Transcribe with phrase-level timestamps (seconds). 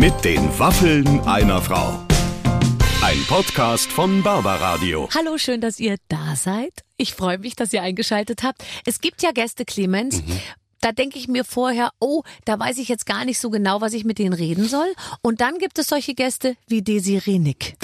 [0.00, 2.06] Mit den Waffeln einer Frau.
[3.02, 5.10] Ein Podcast von Barbaradio.
[5.14, 6.72] Hallo, schön, dass ihr da seid.
[6.96, 8.64] Ich freue mich, dass ihr eingeschaltet habt.
[8.86, 10.22] Es gibt ja Gäste, Clemens.
[10.80, 13.92] Da denke ich mir vorher, oh, da weiß ich jetzt gar nicht so genau, was
[13.92, 14.90] ich mit denen reden soll.
[15.20, 17.76] Und dann gibt es solche Gäste wie Desiree Nick.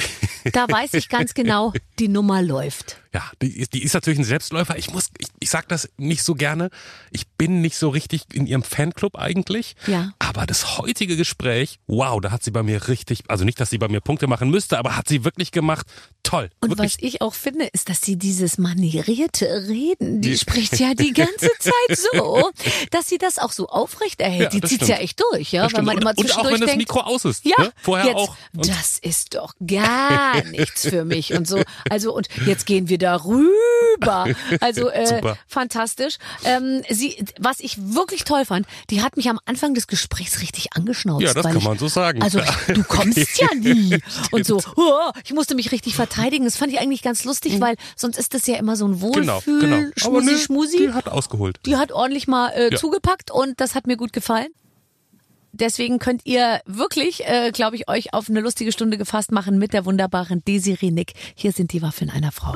[0.55, 2.97] Da weiß ich ganz genau, die Nummer läuft.
[3.17, 4.77] Ja, die ist, die ist natürlich ein Selbstläufer.
[4.77, 6.69] Ich muss, ich, ich sag das nicht so gerne.
[7.11, 9.75] Ich bin nicht so richtig in ihrem Fanclub eigentlich.
[9.87, 10.13] Ja.
[10.19, 13.79] Aber das heutige Gespräch, wow, da hat sie bei mir richtig, also nicht, dass sie
[13.79, 15.87] bei mir Punkte machen müsste, aber hat sie wirklich gemacht.
[16.25, 16.51] Toll.
[16.61, 16.93] Und wirklich.
[16.93, 21.49] was ich auch finde, ist, dass sie dieses manierierte Reden, die spricht ja die ganze
[21.59, 22.51] Zeit so,
[22.91, 24.43] dass sie das auch so aufrecht erhält.
[24.43, 24.99] Ja, die das zieht's stimmt.
[24.99, 25.87] ja echt durch, ja, Das weil stimmt.
[25.87, 27.47] man und, immer und auch wenn das denkt, Mikro aus ist.
[27.47, 27.73] Ja, ne?
[27.81, 28.37] Vorher jetzt, auch.
[28.55, 31.63] Und das ist doch gar nichts für mich und so.
[31.89, 34.27] Also und jetzt gehen wir da rüber.
[34.61, 36.17] Also äh, fantastisch.
[36.45, 40.75] Ähm, sie, was ich wirklich toll fand, die hat mich am Anfang des Gesprächs richtig
[40.75, 41.23] angeschnauzt.
[41.23, 42.23] Ja, das weil kann ich, man so sagen.
[42.23, 43.99] Also du kommst ja nie
[44.33, 44.61] und so.
[44.77, 46.45] Oh, ich musste mich richtig verteidigen.
[46.45, 49.13] Das fand ich eigentlich ganz lustig, weil sonst ist das ja immer so ein Mhm.
[49.13, 49.77] genau, Wohlfühl, genau.
[49.77, 50.77] Aber Schmusi, nö, Schmusi.
[50.79, 51.59] die hat ausgeholt.
[51.67, 52.77] Die hat ordentlich mal äh, Ja.
[52.79, 54.49] zugepackt und das hat mir gut gefallen.
[55.53, 59.73] Deswegen könnt ihr wirklich, äh, glaube ich, euch auf eine lustige Stunde gefasst machen mit
[59.73, 61.13] der wunderbaren Desiree Nick.
[61.35, 62.55] Hier sind die Waffen einer Frau.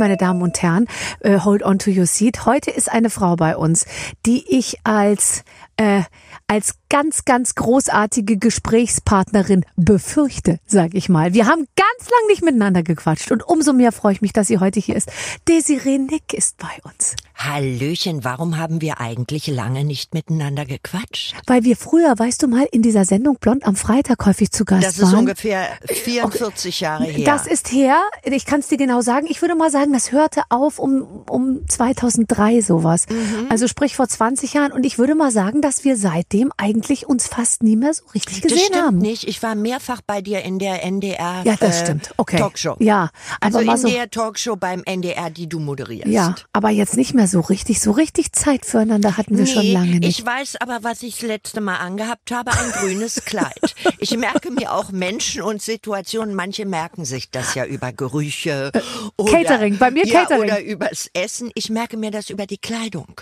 [0.00, 0.86] Meine Damen und Herren,
[1.20, 2.46] äh, hold on to your seat.
[2.46, 3.84] Heute ist eine Frau bei uns,
[4.24, 5.44] die ich als
[5.80, 6.02] äh,
[6.46, 11.32] als ganz, ganz großartige Gesprächspartnerin befürchte, sage ich mal.
[11.32, 14.58] Wir haben ganz lang nicht miteinander gequatscht und umso mehr freue ich mich, dass sie
[14.58, 15.10] heute hier ist.
[15.48, 17.14] Desiree Nick ist bei uns.
[17.36, 21.34] Hallöchen, warum haben wir eigentlich lange nicht miteinander gequatscht?
[21.46, 24.84] Weil wir früher, weißt du mal, in dieser Sendung Blond am Freitag häufig zu Gast
[24.84, 25.20] Das ist waren.
[25.20, 27.24] ungefähr 44 Jahre her.
[27.24, 29.26] Das ist her, ich kann es dir genau sagen.
[29.30, 33.06] Ich würde mal sagen, das hörte auf um, um 2003 sowas.
[33.08, 33.46] Mhm.
[33.48, 34.72] Also sprich vor 20 Jahren.
[34.72, 38.40] Und ich würde mal sagen, dass wir seitdem eigentlich uns fast nie mehr so richtig
[38.40, 38.98] das gesehen stimmt haben.
[38.98, 39.26] nicht.
[39.28, 42.10] Ich war mehrfach bei dir in der NDR Ja, das äh, stimmt.
[42.16, 42.38] Okay.
[42.38, 42.76] Talkshow.
[42.80, 43.10] Ja,
[43.40, 43.88] aber Also in so.
[43.88, 46.08] der Talkshow beim NDR, die du moderierst.
[46.10, 47.80] Ja, aber jetzt nicht mehr so richtig.
[47.80, 50.18] So richtig Zeit füreinander hatten wir schon lange nicht.
[50.20, 53.74] Ich weiß aber, was ich das letzte Mal angehabt habe, ein grünes Kleid.
[53.98, 58.72] Ich merke mir auch Menschen und Situationen, manche merken sich das ja über Gerüche
[59.16, 60.42] oder, Äh, Catering, bei mir ja, Catering.
[60.42, 61.50] oder übers Essen.
[61.54, 63.20] Ich merke mir das über die Kleidung.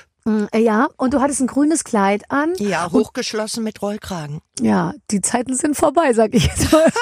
[0.53, 2.53] Äh, Ja, und du hattest ein grünes Kleid an.
[2.59, 4.41] Ja, hochgeschlossen mit Rollkragen.
[4.61, 6.87] Ja, die Zeiten sind vorbei, sag ich jetzt mal.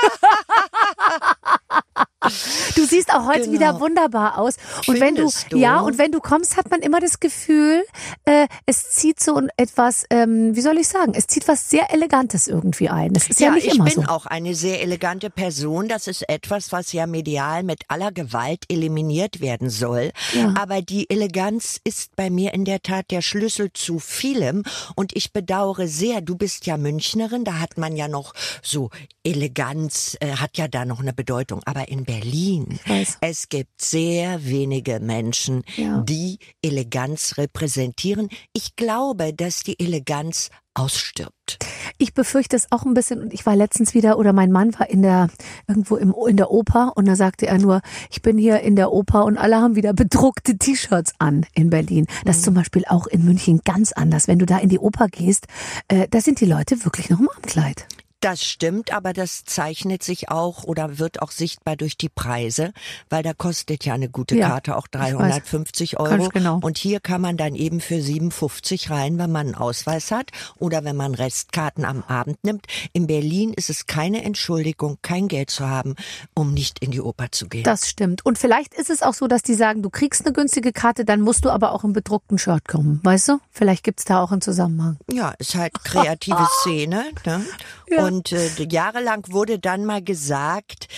[2.75, 3.53] Du siehst auch heute Genau.
[3.53, 4.56] wieder wunderbar aus.
[4.87, 5.59] Und wenn du, Findest du?
[5.59, 7.84] ja, und wenn du kommst, hat man immer das Gefühl,
[8.25, 12.47] äh, es zieht so etwas, ähm, wie soll ich sagen, es zieht was sehr Elegantes
[12.48, 13.12] irgendwie ein.
[13.12, 14.03] Das ist ja, nicht ich immer bin so.
[14.09, 15.88] auch eine sehr elegante Person.
[15.88, 20.12] Das ist etwas, was ja medial mit aller Gewalt eliminiert werden soll.
[20.34, 20.54] Ja.
[20.60, 24.62] Aber die Eleganz ist bei mir in der Tat der Schlüssel zu vielem.
[24.94, 28.32] Und ich bedauere sehr, du bist ja Münchnerin, da hat man ja noch
[28.62, 28.91] so
[29.25, 31.60] Eleganz, äh, hat ja da noch eine Bedeutung.
[31.66, 33.19] Aber in Berlin, weiß.
[33.21, 35.99] es gibt sehr wenige Menschen, Ja.
[36.03, 38.28] die Eleganz repräsentieren.
[38.53, 41.59] Ich glaube, dass die Eleganz ausstirbt.
[41.97, 44.91] Ich befürchte es auch ein bisschen und ich war letztens wieder oder mein Mann war
[44.91, 45.28] in der
[45.66, 48.93] irgendwo im, in der Oper und da sagte er nur, ich bin hier in der
[48.93, 52.06] Oper und alle haben wieder bedruckte T-Shirts an in Berlin.
[52.26, 54.28] Das ist zum Beispiel auch in München ganz anders.
[54.28, 55.47] Wenn du da in die Oper gehst,
[55.88, 57.87] äh, da sind die Leute wirklich noch im Armkleid.
[58.26, 62.72] Das stimmt, aber das zeichnet sich auch oder wird auch sichtbar durch die Preise,
[63.09, 65.12] weil da kostet ja eine gute Ja, Karte auch ich weiß.
[65.12, 66.28] 350 Ganz Euro.
[66.31, 66.59] genau.
[66.60, 70.82] Und hier kann man dann eben für 57 rein, wenn man einen Ausweis hat oder
[70.82, 72.66] wenn man Restkarten am Abend nimmt.
[72.92, 75.94] In Berlin ist es keine Entschuldigung, kein Geld zu haben,
[76.34, 77.62] um nicht in die Oper zu gehen.
[77.62, 78.26] Das stimmt.
[78.26, 81.20] Und vielleicht ist es auch so, dass die sagen, du kriegst eine günstige Karte, dann
[81.20, 82.98] musst du aber auch im bedruckten Shirt kommen.
[83.04, 83.38] Weißt du?
[83.53, 84.97] Vielleicht gibt's da auch einen Zusammenhang.
[85.12, 87.04] Ja, ist halt kreative Szene.
[87.25, 87.44] Ne?
[87.88, 88.04] Ja.
[88.04, 90.88] Und äh, jahrelang wurde dann mal gesagt,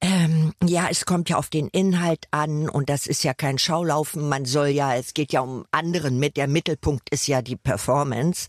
[0.00, 4.28] ähm, ja, es kommt ja auf den Inhalt an und das ist ja kein Schaulaufen.
[4.28, 6.36] Man soll ja, es geht ja um anderen mit.
[6.36, 8.46] Der Mittelpunkt ist ja die Performance.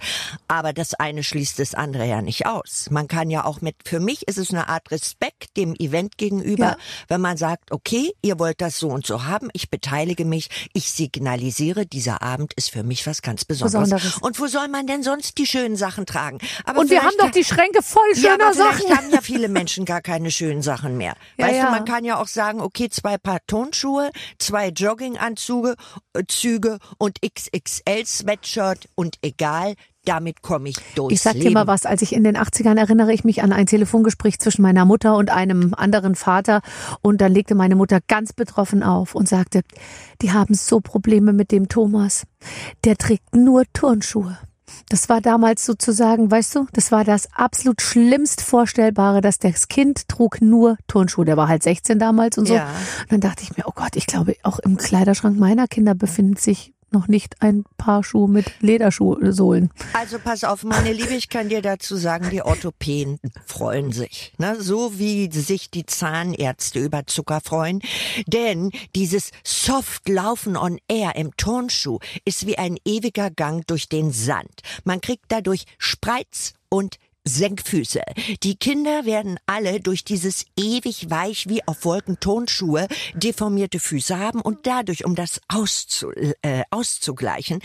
[0.48, 2.88] Aber das eine schließt das andere ja nicht aus.
[2.92, 6.66] Man kann ja auch mit, für mich ist es eine Art Respekt dem Event gegenüber,
[6.66, 6.78] Ja.
[7.08, 10.92] wenn man sagt, okay, ihr wollt das so und so haben, ich beteilige mich, ich
[10.92, 13.90] signalisiere, dieser Abend ist für mich was ganz Besonderes.
[13.90, 14.18] Besonderes.
[14.22, 16.38] Und wo soll man denn sonst die schönen Sachen tragen?
[16.66, 18.98] Aber Und wir haben doch die Schränke voll ja, schöner aber vielleicht Sachen.
[18.98, 21.16] haben ja viele Menschen gar keine schönen Sachen mehr.
[21.40, 21.66] Ja, weißt ja.
[21.66, 25.76] du, man kann ja auch sagen, okay, zwei Paar Turnschuhe, zwei Jogginganzüge
[26.14, 29.76] äh, Züge und XXL Sweatshirt und egal,
[30.06, 31.14] damit komme ich durch.
[31.14, 33.68] Ich sag dir mal was, als ich in den 80ern erinnere ich mich an ein
[33.68, 36.62] Telefongespräch zwischen meiner Mutter und einem anderen Vater
[37.02, 39.62] und dann legte meine Mutter ganz betroffen auf und sagte,
[40.22, 42.24] die haben so Probleme mit dem Thomas.
[42.86, 44.38] Der trägt nur Turnschuhe.
[44.90, 50.08] Das war damals sozusagen, weißt du, das war das absolut schlimmst Vorstellbare, dass das Kind
[50.08, 51.26] trug nur Turnschuhe.
[51.26, 52.56] Der war halt 16 damals und so.
[52.56, 52.68] Ja.
[53.04, 56.40] Und dann dachte ich mir, oh Gott, ich glaube, auch im Kleiderschrank meiner Kinder befindet
[56.40, 59.72] sich noch nicht ein Paar Schuhe mit Lederschuhsohlen.
[59.94, 64.34] Also pass auf, meine Liebe, ich kann dir dazu sagen, die Orthopäden freuen sich.
[64.38, 64.56] Ne?
[64.60, 67.82] So wie sich die Zahnärzte über Zucker freuen.
[68.28, 74.12] Denn dieses Soft Laufen on Air im Turnschuh ist wie ein ewiger Gang durch den
[74.12, 74.62] Sand.
[74.84, 76.98] Man kriegt dadurch Spreiz und
[77.28, 78.02] Senkfüße.
[78.44, 84.42] Die Kinder werden alle durch dieses ewig weich wie auf Wolken Tonschuhe deformierte Füße haben
[84.42, 86.12] und dadurch, um das auszu,
[86.42, 87.60] äh, auszugleichen,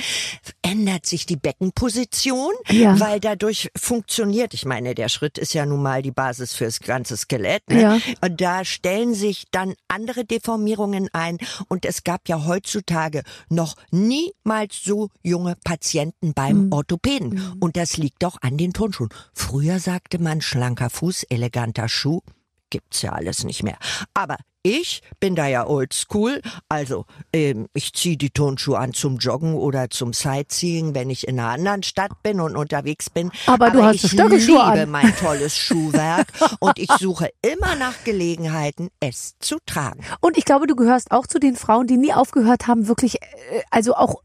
[0.62, 2.98] ändert sich die Beckenposition, Ja.
[3.00, 7.16] weil dadurch funktioniert, ich meine, der Schritt ist ja nun mal die Basis fürs ganze
[7.16, 7.68] Skelett.
[7.70, 7.80] Ne?
[7.80, 7.98] Ja.
[8.20, 14.82] Und da stellen sich dann andere Deformierungen ein und es gab ja heutzutage noch niemals
[14.84, 17.56] so junge Patienten beim Orthopäden.
[17.60, 19.08] Und das liegt doch an den Turnschuhen.
[19.46, 22.22] Früher sagte man schlanker Fuß, eleganter Schuh.
[22.70, 23.76] Gibt's ja alles nicht mehr.
[24.14, 26.40] Aber ich bin da ja oldschool.
[26.70, 31.38] Also, ähm, ich ziehe die Turnschuhe an zum Joggen oder zum Sightseeing, wenn ich in
[31.38, 33.30] einer anderen Stadt bin und unterwegs bin.
[33.46, 34.90] Aber du hast ich Stöckelschuhe liebe an.
[34.90, 36.26] mein tolles Schuhwerk
[36.60, 40.02] und ich suche immer nach Gelegenheiten, es zu tragen.
[40.22, 43.62] Und ich glaube, du gehörst auch zu den Frauen, die nie aufgehört haben, wirklich, äh,
[43.70, 44.22] also auch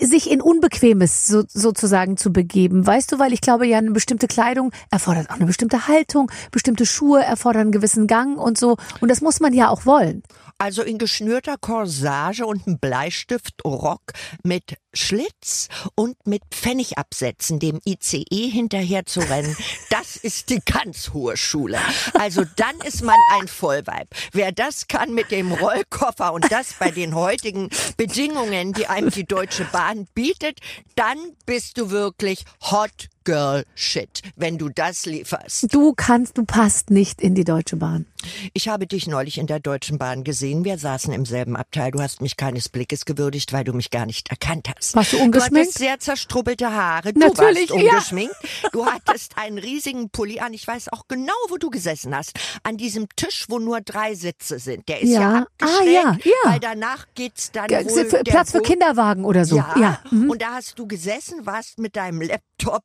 [0.00, 2.86] sich in Unbequemes so, sozusagen zu begeben.
[2.86, 6.86] Weißt du, weil ich glaube ja, eine bestimmte Kleidung erfordert auch eine bestimmte Haltung, bestimmte
[6.86, 8.76] Schuhe erfordern einen gewissen Gang und so.
[9.00, 10.22] Und das muss man ja auch wollen.
[10.58, 19.06] Also in geschnürter Corsage und einem Bleistiftrock mit Schlitz und mit Pfennigabsätzen dem ICE hinterher
[19.06, 19.56] zu rennen,
[19.90, 21.78] das ist die ganz hohe Schule.
[22.14, 24.08] Also dann ist man ein Vollweib.
[24.32, 29.24] Wer das kann mit dem Rollkoffer und das bei den heutigen Bedingungen, die einem die
[29.24, 30.58] Deutsche Bahn bietet,
[30.96, 35.66] dann bist du wirklich Hot Girl Shit, wenn du das lieferst.
[35.74, 38.06] Du kannst, du passt nicht in die Deutsche Bahn.
[38.54, 40.64] Ich habe dich neulich in der Deutschen Bahn gesehen.
[40.64, 41.90] Wir saßen im selben Abteil.
[41.90, 44.96] Du hast mich keines Blickes gewürdigt, weil du mich gar nicht erkannt hast.
[44.96, 45.58] Warst du Du ungeschminkt?
[45.68, 47.12] hattest sehr zerstrubbelte Haare.
[47.12, 47.90] Du Natürlich, warst ja.
[47.90, 48.34] ungeschminkt.
[48.72, 50.54] Du hattest einen riesigen Pulli an.
[50.54, 52.32] Ich weiß auch genau, wo du gesessen hast.
[52.62, 54.88] An diesem Tisch, wo nur drei Sitze sind.
[54.88, 55.46] Der ist ja, Ja.
[55.60, 56.50] Ah, abgeschrägt, ja, ja.
[56.52, 59.56] weil danach geht's dann G- wohl Platz für Kinderwagen oder so.
[59.56, 60.00] ja, Ja.
[60.10, 60.30] mhm.
[60.30, 62.84] und da hast du gesessen, warst mit deinem Laptop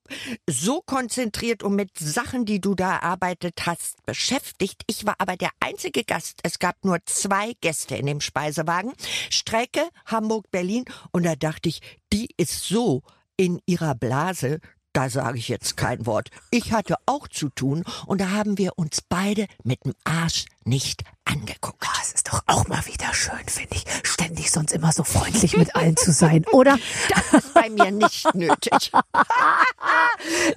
[0.49, 4.83] so konzentriert und mit Sachen, die du da erarbeitet hast, beschäftigt.
[4.87, 6.39] Ich war aber der einzige Gast.
[6.43, 8.93] Es gab nur zwei Gäste in dem Speisewagen.
[9.29, 10.85] Strecke Hamburg-Berlin.
[11.11, 11.81] Und da dachte ich,
[12.11, 13.03] die ist so
[13.37, 14.59] in ihrer Blase.
[14.93, 16.29] Da sage ich jetzt kein Wort.
[16.51, 21.03] Ich hatte auch zu tun und da haben wir uns beide mit dem Arsch nicht
[21.25, 21.83] angeguckt.
[21.97, 23.85] Das ist doch auch mal wieder schön, finde ich.
[24.03, 26.77] Ständig sonst immer so freundlich mit allen zu sein, oder?
[27.09, 28.91] Das ist bei mir nicht nötig.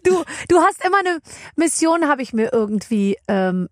[0.05, 1.21] Du, du hast immer eine
[1.57, 3.69] Mission, habe ich mir irgendwie ähm,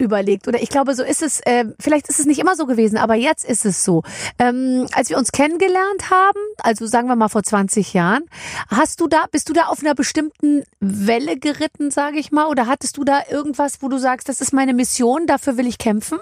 [0.00, 0.48] überlegt.
[0.48, 3.14] Oder ich glaube, so ist es, äh, vielleicht ist es nicht immer so gewesen, aber
[3.14, 4.02] jetzt ist es so.
[4.38, 8.24] Ähm, als wir uns kennengelernt haben, also sagen wir mal vor 20 Jahren,
[8.68, 12.66] hast du da, bist du da auf einer bestimmten Welle geritten, sage ich mal, oder
[12.66, 16.18] hattest du da irgendwas, wo du sagst, das ist meine Mission, dafür will ich kämpfen?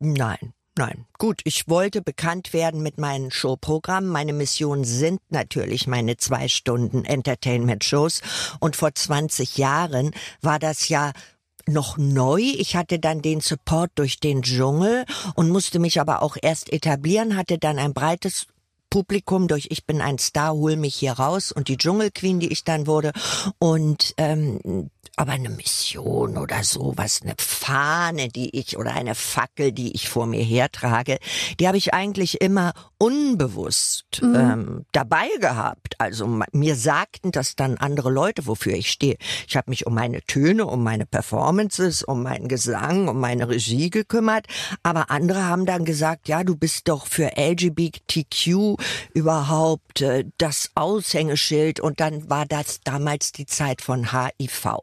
[0.00, 1.06] Nein, nein.
[1.18, 4.08] Gut, ich wollte bekannt werden mit meinen Showprogrammen.
[4.08, 8.22] Meine Mission sind natürlich meine zwei Stunden Entertainment-Shows.
[8.60, 11.12] Und vor 20 Jahren war das ja
[11.68, 12.40] noch neu.
[12.40, 17.36] Ich hatte dann den Support durch den Dschungel und musste mich aber auch erst etablieren,
[17.36, 18.46] hatte dann ein breites
[18.90, 22.64] Publikum durch Ich bin ein Star, hol mich hier raus und die Dschungelqueen, die ich
[22.64, 23.12] dann wurde.
[23.58, 29.72] Und ähm, aber eine Mission oder so, was eine Fahne, die ich oder eine Fackel,
[29.72, 31.18] die ich vor mir hertrage,
[31.58, 35.96] die habe ich eigentlich immer unbewusst ähm, dabei gehabt.
[35.98, 39.16] Also mir sagten das dann andere Leute, wofür ich stehe.
[39.48, 43.90] Ich habe mich um meine Töne, um meine Performances, um meinen Gesang, um meine Regie
[43.90, 44.46] gekümmert,
[44.84, 48.76] aber andere haben dann gesagt, ja, du bist doch für LGBTQ
[49.14, 54.78] überhaupt äh, das Aushängeschild und dann war das damals die Zeit von HIV.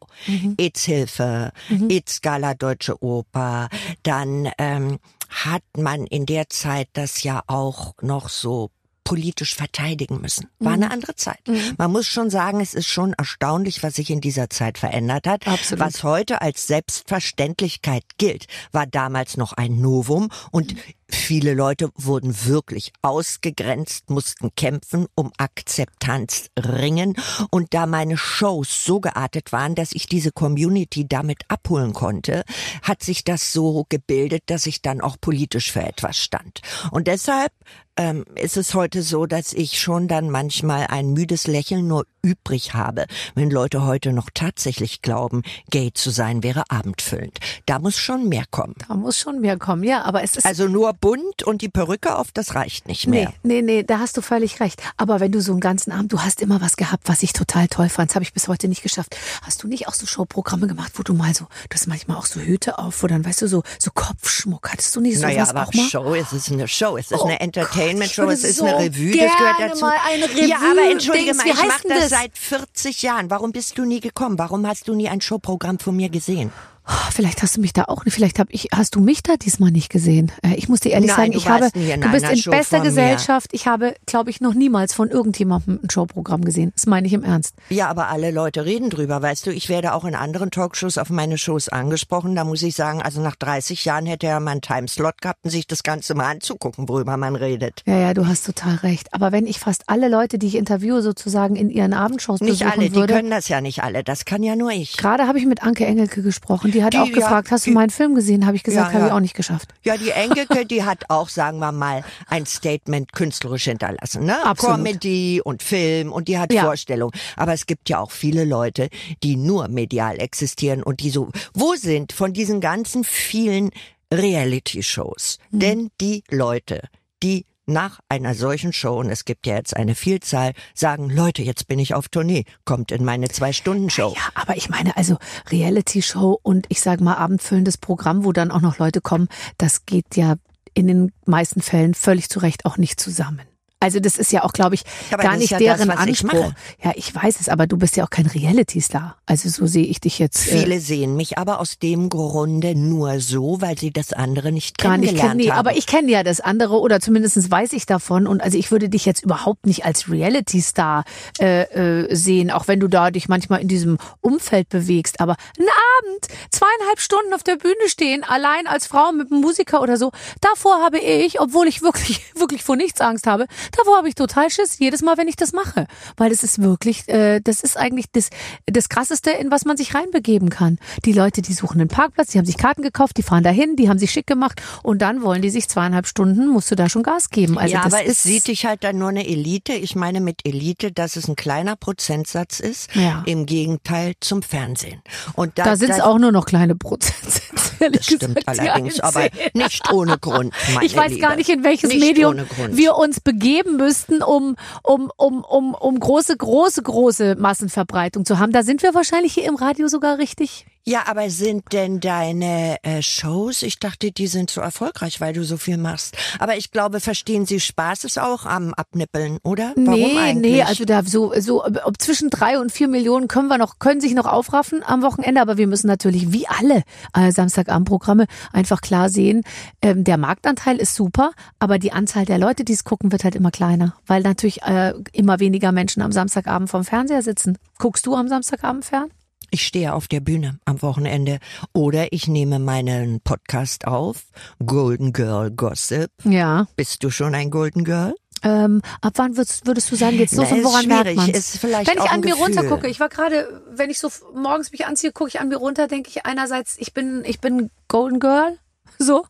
[0.57, 3.69] AIDS-Hilfe, AIDS-Gala Deutsche Oper,
[4.03, 8.71] dann ähm, hat man in der Zeit das ja auch noch so
[9.05, 10.49] politisch verteidigen müssen.
[10.59, 11.39] War eine andere Zeit.
[11.77, 15.47] Man muss schon sagen, es ist schon erstaunlich, was sich in dieser Zeit verändert hat.
[15.47, 15.85] Absolut.
[15.85, 20.75] Was heute als Selbstverständlichkeit gilt, war damals noch ein Novum und
[21.07, 27.15] Viele Leute wurden wirklich ausgegrenzt, mussten kämpfen, um Akzeptanz ringen.
[27.51, 32.43] Und da meine Shows so geartet waren, dass ich diese Community damit abholen konnte,
[32.81, 36.61] hat sich das so gebildet, dass ich dann auch politisch für etwas stand.
[36.91, 37.51] Und deshalb
[37.97, 42.73] ähm, ist es heute so, dass ich schon dann manchmal ein müdes Lächeln nur übrig
[42.73, 47.39] habe, wenn Leute heute noch tatsächlich glauben, gay zu sein wäre abendfüllend.
[47.65, 48.75] Da muss schon mehr kommen.
[48.87, 50.45] Da muss schon mehr kommen, ja, aber es ist.
[50.45, 53.33] Also nur bunt und die Perücke auf, das reicht nicht mehr.
[53.43, 54.81] Nee, nee, nee, da hast du völlig recht.
[54.97, 57.67] Aber wenn du so einen ganzen Abend, du hast immer was gehabt, was ich total
[57.67, 59.15] toll fand, das habe ich bis heute nicht geschafft.
[59.43, 62.25] Hast du nicht auch so Showprogramme gemacht, wo du mal so, du hast manchmal auch
[62.25, 65.41] so Hüte auf, wo dann, weißt du, so, so Kopfschmuck, hattest du nicht so naja,
[65.43, 65.87] was aber auch mal?
[65.89, 68.99] Show, es ist eine Show, es ist Oh eine Entertainment-Show, es ist würde eine so
[68.99, 69.81] Revue, das gehört dazu.
[69.85, 72.09] mal eine Revue- ja, aber entschuldige Dings, mal, ich mache das das?
[72.09, 73.29] seit 40 Jahren.
[73.29, 74.37] Warum bist du nie gekommen?
[74.39, 76.51] Warum hast du nie ein Showprogramm von mir gesehen?
[76.87, 79.37] Oh, Vielleicht hast du mich da auch nicht, vielleicht hab ich, hast du mich da
[79.37, 80.31] diesmal nicht gesehen.
[80.43, 82.77] Äh, Ich muss dir ehrlich Nein, sagen, du ich habe, du bist in Show bester
[82.77, 82.89] von mir.
[82.89, 83.49] Gesellschaft.
[83.53, 86.71] Ich habe, glaube ich, noch niemals von irgendjemandem ein Showprogramm gesehen.
[86.75, 87.55] Das meine ich im Ernst.
[87.69, 89.51] Ja, aber alle Leute reden drüber, weißt du.
[89.51, 92.35] Ich werde auch in anderen Talkshows auf meine Shows angesprochen.
[92.35, 95.49] Da muss ich sagen, also nach 30 Jahren hätte er mal einen Timeslot gehabt, um
[95.49, 97.81] sich das Ganze mal anzugucken, worüber man redet.
[97.85, 99.13] Ja, ja, du hast total recht.
[99.13, 102.71] Aber wenn ich fast alle Leute, die ich interviewe, sozusagen in ihren Abendshows Nicht besuchen
[102.79, 103.13] alle, die würde.
[103.13, 104.03] können das ja nicht alle.
[104.03, 104.97] Das kann ja nur ich.
[104.97, 106.74] Gerade habe ich mit Anke Engelke gesprochen.
[106.75, 108.45] Die hat Die, auch ja, gefragt, hast du die- meinen Film gesehen?
[108.45, 109.07] Habe ich gesagt, Ja, habe ja.
[109.07, 109.69] ich auch nicht geschafft.
[109.83, 114.25] Ja, die Engelke, die hat auch, sagen wir mal, ein Statement künstlerisch hinterlassen.
[114.25, 114.35] Ne?
[114.45, 114.75] Absolut.
[114.77, 116.63] Comedy und Film und die hat Ja.
[116.65, 117.11] Vorstellung.
[117.37, 118.89] Aber es gibt ja auch viele Leute,
[119.23, 123.71] die nur medial existieren und die so, wo sind von diesen ganzen vielen
[124.13, 125.59] Reality-Shows Hm.
[125.59, 126.81] denn die Leute,
[127.23, 131.67] die nach einer solchen Show, und es gibt ja jetzt eine Vielzahl, sagen, Leute, jetzt
[131.67, 134.13] bin ich auf Tournee, kommt in meine Zwei-Stunden-Show.
[134.15, 135.17] Ja, aber ich meine, also
[135.49, 140.15] Reality-Show und ich sage mal abendfüllendes Programm, wo dann auch noch Leute kommen, das geht
[140.15, 140.35] ja
[140.73, 143.41] in den meisten Fällen völlig zu Recht auch nicht zusammen.
[143.85, 146.51] Also das ist ja auch, glaube ich, Aber gar nicht ja deren das, Anspruch.
[146.83, 149.15] Ja, ich weiß es, aber du bist ja auch kein Reality-Star.
[149.27, 150.47] Also so sehe ich dich jetzt.
[150.47, 154.79] äh, Viele sehen mich aber aus dem Grunde nur so, weil sie das andere nicht
[154.79, 155.37] Gar nicht kennen.
[155.37, 155.59] Nee, haben.
[155.59, 158.25] aber ich kenne ja das andere oder zumindest weiß ich davon.
[158.25, 161.03] Und also ich würde dich jetzt überhaupt nicht als Reality-Star
[161.39, 161.61] äh,
[162.05, 165.19] äh, sehen, auch wenn du da dich manchmal in diesem Umfeld bewegst.
[165.19, 169.83] Aber einen Abend, zweieinhalb Stunden auf der Bühne stehen, allein als Frau mit einem Musiker
[169.83, 170.11] oder so,
[170.41, 173.45] davor habe ich, obwohl ich wirklich, wirklich vor nichts Angst habe,
[173.77, 175.87] davor habe ich total Schiss, jedes Mal, wenn ich das mache.
[176.17, 178.29] Weil das ist wirklich, äh, das ist eigentlich das,
[178.65, 180.77] das Krasseste, in was man sich reinbegeben kann.
[181.05, 183.89] Die Leute, die suchen einen Parkplatz, die haben sich Karten gekauft, die fahren dahin, die
[183.89, 187.03] haben sich schick gemacht und dann wollen die sich zweieinhalb Stunden, musst du da schon
[187.03, 187.57] Gas geben.
[187.57, 189.73] Also ja, aber es sieht dich halt dann nur eine Elite.
[189.73, 193.23] Ich meine mit Elite, dass es ein kleiner Prozentsatz ist, Ja.
[193.25, 195.01] im Gegenteil zum Fernsehen.
[195.33, 197.91] Und da sind es auch nur noch kleine Prozentsätze.
[197.91, 200.53] Das stimmt gesagt, allerdings, aber nicht ohne Grund.
[200.73, 201.21] Meine ich weiß Liebe.
[201.21, 202.37] gar nicht, in welches nicht Medium
[202.71, 208.51] wir uns begeben müssten, um, um, um, um, um große, große, große Massenverbreitung zu haben.
[208.51, 210.65] Da sind wir wahrscheinlich hier im Radio sogar richtig.
[210.87, 215.43] Ja, aber sind denn deine äh, Shows, ich dachte, die sind so erfolgreich, weil du
[215.43, 216.15] so viel machst.
[216.37, 219.73] Aber ich glaube, verstehen Sie Spaß ist auch am Abnippeln, oder?
[219.75, 220.51] Warum nee, eigentlich?
[220.53, 223.99] nee, also da so, so ob zwischen drei und vier Millionen können wir noch, können
[223.99, 226.83] sich noch aufraffen am Wochenende, aber wir müssen natürlich wie alle
[227.15, 229.41] äh, Samstagabendprogramme einfach klar sehen,
[229.81, 233.33] ähm, der Marktanteil ist super, aber die Anzahl der Leute, die es gucken, wird halt
[233.33, 237.57] immer kleiner, weil natürlich äh, immer weniger Menschen am Samstagabend vom Fernseher sitzen.
[237.79, 239.09] Guckst du am Samstagabend fern?
[239.51, 241.39] Ich stehe auf der Bühne am Wochenende
[241.73, 244.23] oder ich nehme meinen Podcast auf,
[244.65, 246.11] Golden Girl Gossip.
[246.23, 246.67] Ja.
[246.75, 248.15] Bist du schon ein Golden Girl?
[248.43, 251.33] Ähm, ab wann würdest, würdest du sagen, geht's los Na, und ist woran merkt man?
[251.33, 252.43] vielleicht Wenn ich an mir Gefühl.
[252.43, 255.57] runter gucke, ich war gerade, wenn ich so morgens mich anziehe, gucke ich an mir
[255.57, 258.57] runter, denke ich einerseits, ich bin, ich bin Golden Girl.
[258.97, 259.25] So.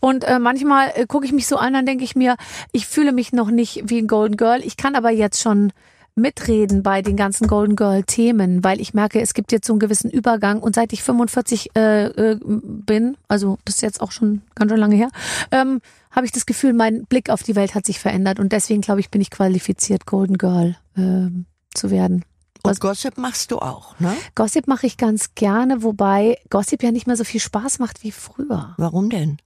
[0.00, 2.36] Und äh, manchmal äh, gucke ich mich so an, dann denke ich mir,
[2.72, 4.62] ich fühle mich noch nicht wie ein Golden Girl.
[4.64, 5.70] Ich kann aber jetzt schon
[6.14, 9.80] mitreden bei den ganzen Golden Girl Themen, weil ich merke, es gibt jetzt so einen
[9.80, 14.42] gewissen Übergang und seit ich 45 äh, äh, bin, also das ist jetzt auch schon
[14.54, 15.08] ganz schön lange her,
[15.50, 18.82] ähm, habe ich das Gefühl, mein Blick auf die Welt hat sich verändert und deswegen
[18.82, 22.24] glaube ich, bin ich qualifiziert, Golden Girl ähm, zu werden.
[22.64, 24.14] Und Gossip machst du auch, ne?
[24.36, 28.12] Gossip mache ich ganz gerne, wobei Gossip ja nicht mehr so viel Spaß macht wie
[28.12, 28.74] früher.
[28.76, 29.38] Warum denn?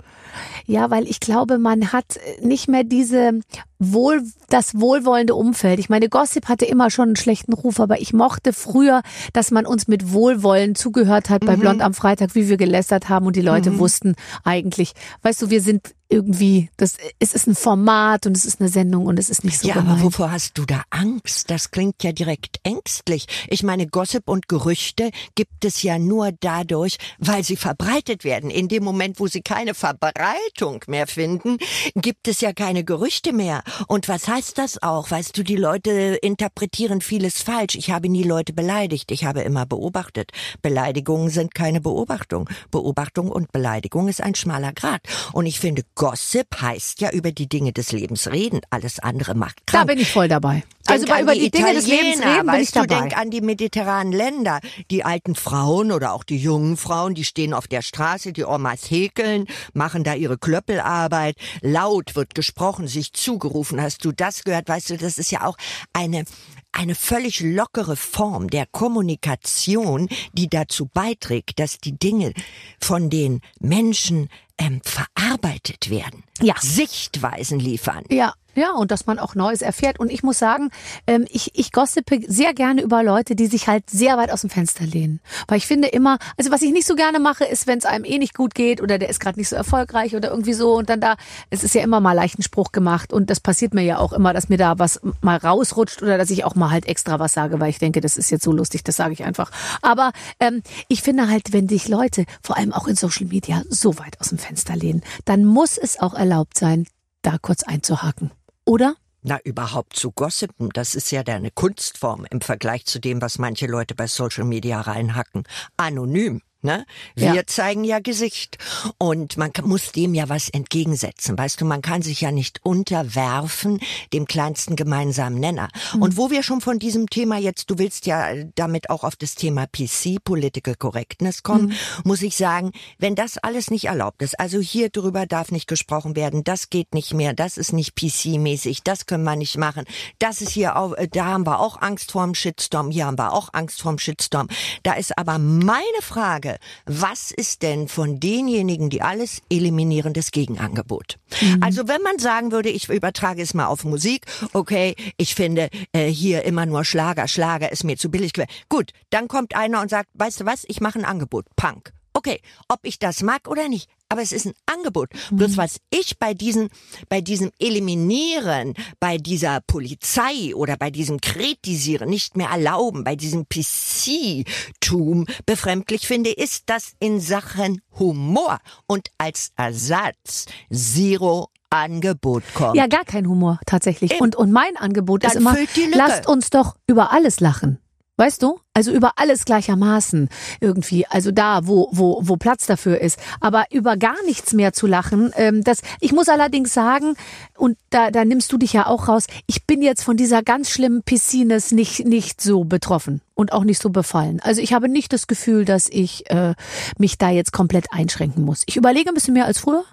[0.67, 3.41] Ja, weil ich glaube, man hat nicht mehr diese
[3.79, 5.79] wohl, das wohlwollende Umfeld.
[5.79, 9.03] Ich meine, Gossip hatte immer schon einen schlechten Ruf, aber ich mochte früher,
[9.33, 13.27] dass man uns mit Wohlwollen zugehört hat bei Blond am Freitag, wie wir gelästert haben
[13.27, 14.15] und die Leute wussten
[14.45, 14.93] eigentlich,
[15.23, 19.07] weißt du, wir sind irgendwie, das, es ist ein Format und es ist eine Sendung
[19.07, 19.93] und es ist nicht so ja, gemein.
[19.93, 21.51] aber wovor hast du da Angst?
[21.51, 23.27] Das klingt ja direkt ängstlich.
[23.49, 28.51] Ich meine, Gossip und Gerüchte gibt es ja nur dadurch, weil sie verbreitet werden.
[28.51, 31.59] In dem Moment, wo sie keine Verbreitung mehr finden,
[31.97, 33.63] gibt es ja keine Gerüchte mehr.
[33.87, 35.11] Und was heißt das auch?
[35.11, 37.75] Weißt du, die Leute interpretieren vieles falsch.
[37.77, 39.11] Ich habe nie Leute beleidigt.
[39.11, 40.33] Ich habe immer beobachtet.
[40.63, 42.49] Beleidigungen sind keine Beobachtung.
[42.71, 45.03] Beobachtung und Beleidigung ist ein schmaler Grad.
[45.33, 48.61] Und ich finde, Gossip heißt ja über die Dinge des Lebens reden.
[48.71, 49.87] Alles andere macht krank.
[49.87, 50.63] Da bin ich voll dabei.
[50.89, 53.41] Also an über die, Dinge des Lebens reden bin ich weißt du, denk an die
[53.41, 54.61] mediterranen Länder.
[54.91, 58.91] Die alten Frauen oder auch die jungen Frauen, die stehen auf der Straße, die Omas
[58.91, 61.37] häkeln, machen da ihre Klöppelarbeit.
[61.61, 63.81] Laut wird gesprochen, sich zugerufen.
[63.81, 64.69] Hast du das gehört?
[64.69, 65.57] Weißt du, das ist ja auch
[65.93, 66.25] eine
[66.73, 72.35] eine völlig lockere Form der Kommunikation, die dazu beiträgt, dass die Dinge
[72.81, 74.29] von den Menschen
[74.59, 76.55] ähm, verarbeitet werden, Ja.
[76.61, 78.05] Sichtweisen liefern.
[78.11, 80.01] Ja, ja, und dass man auch Neues erfährt.
[80.01, 80.71] Und ich muss sagen,
[81.07, 84.51] ähm, ich, ich gossipe sehr gerne über Leute, die sich halt sehr weit aus dem
[84.51, 85.21] Fenster lehnen.
[85.47, 88.05] Weil ich finde immer, also was ich nicht so gerne mache, ist, wenn es einem
[88.05, 90.89] eh nicht gut geht oder der ist gerade nicht so erfolgreich oder irgendwie so und
[90.89, 91.17] dann da,
[91.51, 94.13] es ist ja immer mal leicht ein Spruch gemacht und das passiert mir ja auch
[94.13, 97.35] immer, dass mir da was mal rausrutscht oder dass ich auch mal halt extra was
[97.35, 99.51] sage, weil ich denke, das ist jetzt so lustig, das sage ich einfach.
[99.83, 103.99] Aber ähm, ich finde halt, wenn sich Leute, vor allem auch in Social Media, so
[103.99, 106.87] weit aus dem Fenster lehnen, dann muss es auch erlaubt sein,
[107.23, 108.31] da kurz einzuhaken.
[108.67, 108.97] Oder?
[109.23, 113.67] Na, überhaupt zu gossipen, das ist ja eine Kunstform im Vergleich zu dem, was manche
[113.67, 115.45] Leute bei Social Media reinhacken.
[115.77, 116.43] Anonym.
[116.63, 116.85] Ne?
[117.15, 117.47] Wir Ja.
[117.47, 118.59] zeigen ja Gesicht
[118.99, 121.37] und man muss dem ja was entgegensetzen.
[121.37, 123.79] Weißt du, man kann sich ja nicht unterwerfen
[124.13, 125.69] dem kleinsten gemeinsamen Nenner.
[126.01, 129.35] Und wo wir schon von diesem Thema jetzt, du willst ja damit auch auf das
[129.35, 131.73] Thema PC, Political Correctness kommen,
[132.05, 136.17] muss ich sagen, wenn das alles nicht erlaubt ist, also hier drüber darf nicht gesprochen
[136.17, 139.85] werden, das geht nicht mehr, das ist nicht PC-mäßig, das können wir nicht machen,
[140.19, 143.51] das ist hier auch, da haben wir auch Angst vorm Shitstorm, hier haben wir auch
[143.53, 144.49] Angst vorm Shitstorm.
[144.83, 146.46] Da ist aber meine Frage,
[146.87, 151.19] was ist denn von denjenigen, die alles eliminieren, das Gegenangebot?
[151.61, 156.07] Also wenn man sagen würde, ich übertrage es mal auf Musik, okay, ich finde äh,
[156.07, 158.33] hier immer nur Schlager, Schlager ist mir zu billig.
[158.69, 161.93] Gut, dann kommt einer und sagt, weißt du was, ich mache ein Angebot, Punk.
[162.13, 165.11] Okay, ob ich das mag oder nicht, aber es ist ein Angebot.
[165.31, 166.69] Bloß was ich bei diesen,
[167.09, 173.47] bei diesem Eliminieren, bei dieser Polizei oder bei diesem Kritisieren nicht mehr erlauben, bei diesem
[173.49, 182.77] PC-Tum befremdlich finde, ist, dass in Sachen Humor und als Ersatz Zero Angebot kommt.
[182.77, 184.21] Ja, gar kein Humor tatsächlich.
[184.21, 185.57] Und, und mein Angebot Dann ist immer,
[185.95, 187.79] lasst uns doch über alles lachen.
[188.17, 188.61] Weißt du?
[188.77, 190.29] Also über alles gleichermaßen
[190.61, 191.07] irgendwie.
[191.07, 193.19] Also da, wo, wo, wo Platz dafür ist.
[193.41, 197.15] Aber über gar nichts mehr zu lachen, ähm, das, ich muss allerdings sagen,
[197.57, 200.69] und da, da nimmst du dich ja auch raus, ich bin jetzt von dieser ganz
[200.69, 204.41] schlimmen Piscines nicht, nicht so betroffen und auch nicht so befallen.
[204.43, 206.55] Also ich habe nicht das Gefühl, dass ich äh,
[206.99, 208.63] mich da jetzt komplett einschränken muss.
[208.67, 209.85] Ich überlege ein bisschen mehr als früher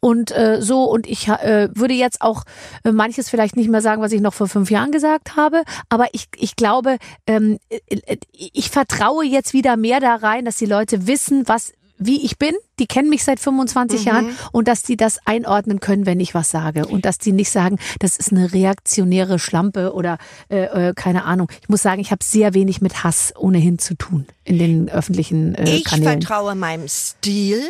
[0.00, 2.44] und äh, so und ich äh, würde jetzt auch
[2.84, 6.06] äh, manches vielleicht nicht mehr sagen, was ich noch vor fünf Jahren gesagt habe, aber
[6.12, 10.66] ich, ich glaube, ähm, äh, äh, ich vertraue jetzt wieder mehr da rein, dass die
[10.66, 11.72] Leute wissen, was
[12.04, 16.04] wie ich bin, die kennen mich seit 25 Jahren und dass die das einordnen können,
[16.04, 20.18] wenn ich was sage und dass die nicht sagen, das ist eine reaktionäre Schlampe oder
[20.48, 21.48] äh, äh, keine Ahnung.
[21.60, 25.54] Ich muss sagen, ich habe sehr wenig mit Hass ohnehin zu tun in den öffentlichen
[25.54, 26.22] äh, Ich Kanälen.
[26.22, 27.62] vertraue meinem Stil.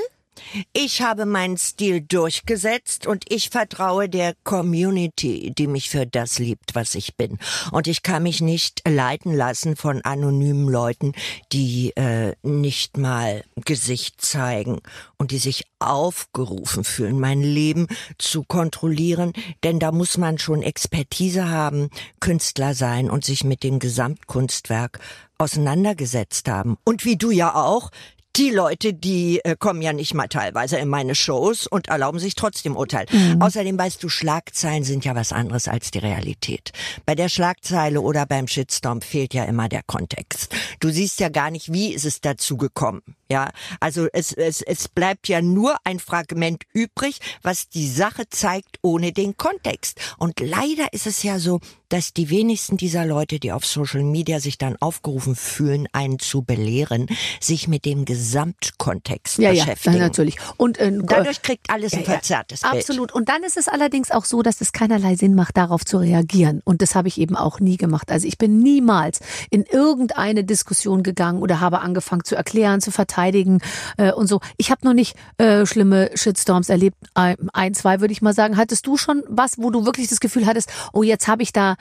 [0.72, 6.74] Ich habe meinen Stil durchgesetzt und ich vertraue der Community, die mich für das liebt,
[6.74, 7.38] was ich bin.
[7.70, 11.12] Und ich kann mich nicht leiten lassen von anonymen Leuten,
[11.52, 14.80] die äh, nicht mal Gesicht zeigen
[15.16, 17.86] und die sich aufgerufen fühlen, mein Leben
[18.18, 19.32] zu kontrollieren.
[19.62, 25.00] Denn da muss man schon Expertise haben, Künstler sein und sich mit dem Gesamtkunstwerk
[25.38, 26.76] auseinandergesetzt haben.
[26.84, 27.90] Und wie du ja auch,
[28.36, 32.34] die Leute, die äh, kommen ja nicht mal teilweise in meine Shows und erlauben sich
[32.34, 33.06] trotzdem Urteil.
[33.40, 36.72] Außerdem weißt du, Schlagzeilen sind ja was anderes als die Realität.
[37.04, 40.54] Bei der Schlagzeile oder beim Shitstorm fehlt ja immer der Kontext.
[40.80, 43.02] Du siehst ja gar nicht, wie ist es dazu gekommen.
[43.30, 48.78] Ja, also es, es, es bleibt ja nur ein Fragment übrig, was die Sache zeigt
[48.82, 49.98] ohne den Kontext.
[50.18, 51.60] Und leider ist es ja so,
[51.92, 56.40] dass die wenigsten dieser Leute, die auf Social Media sich dann aufgerufen fühlen, einen zu
[56.40, 57.06] belehren,
[57.38, 59.98] sich mit dem Gesamtkontext ja, ja, beschäftigen.
[59.98, 60.36] natürlich.
[60.56, 62.12] Und äh, Dadurch kriegt alles ein Ja, ja.
[62.12, 62.74] verzerrtes Bild.
[62.74, 63.12] Absolut.
[63.12, 66.62] Und dann ist es allerdings auch so, dass es keinerlei Sinn macht, darauf zu reagieren.
[66.64, 68.10] Und das habe ich eben auch nie gemacht.
[68.10, 73.60] Also ich bin niemals in irgendeine Diskussion gegangen oder habe angefangen zu erklären, zu verteidigen
[73.98, 74.40] äh, und so.
[74.56, 76.96] Ich habe noch nicht äh, schlimme Shitstorms erlebt.
[77.12, 78.56] Ein, ein, zwei würde ich mal sagen.
[78.56, 81.76] Hattest du schon was, wo du wirklich das Gefühl hattest, oh, jetzt habe ich da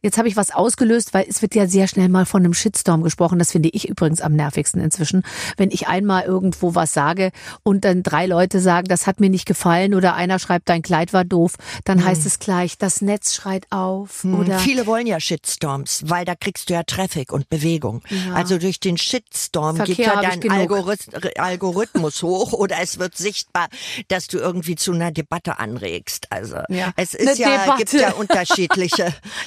[0.00, 3.02] Jetzt habe ich was ausgelöst, weil es wird ja sehr schnell mal von einem Shitstorm
[3.02, 3.38] gesprochen.
[3.40, 5.22] Das finde ich übrigens am nervigsten inzwischen.
[5.56, 7.32] Wenn ich einmal irgendwo was sage
[7.64, 11.12] und dann drei Leute sagen, das hat mir nicht gefallen oder einer schreibt, dein Kleid
[11.12, 15.18] war doof, dann heißt es gleich, das Netz schreit auf Hm, oder Viele wollen ja
[15.18, 18.02] Shitstorms, weil da kriegst du ja Traffic und Bewegung.
[18.08, 18.34] Ja.
[18.34, 20.48] Also durch den Shitstorm Verkehr geht ja dein.
[20.50, 21.08] Algorith
[21.38, 23.66] Algorithmus hoch oder es wird sichtbar,
[24.06, 26.30] dass du irgendwie zu einer Debatte anregst.
[26.30, 26.92] Also Ja.
[26.96, 27.98] es Eine ist ja, gibt Debatte.
[28.00, 29.02] ja unterschiedliche,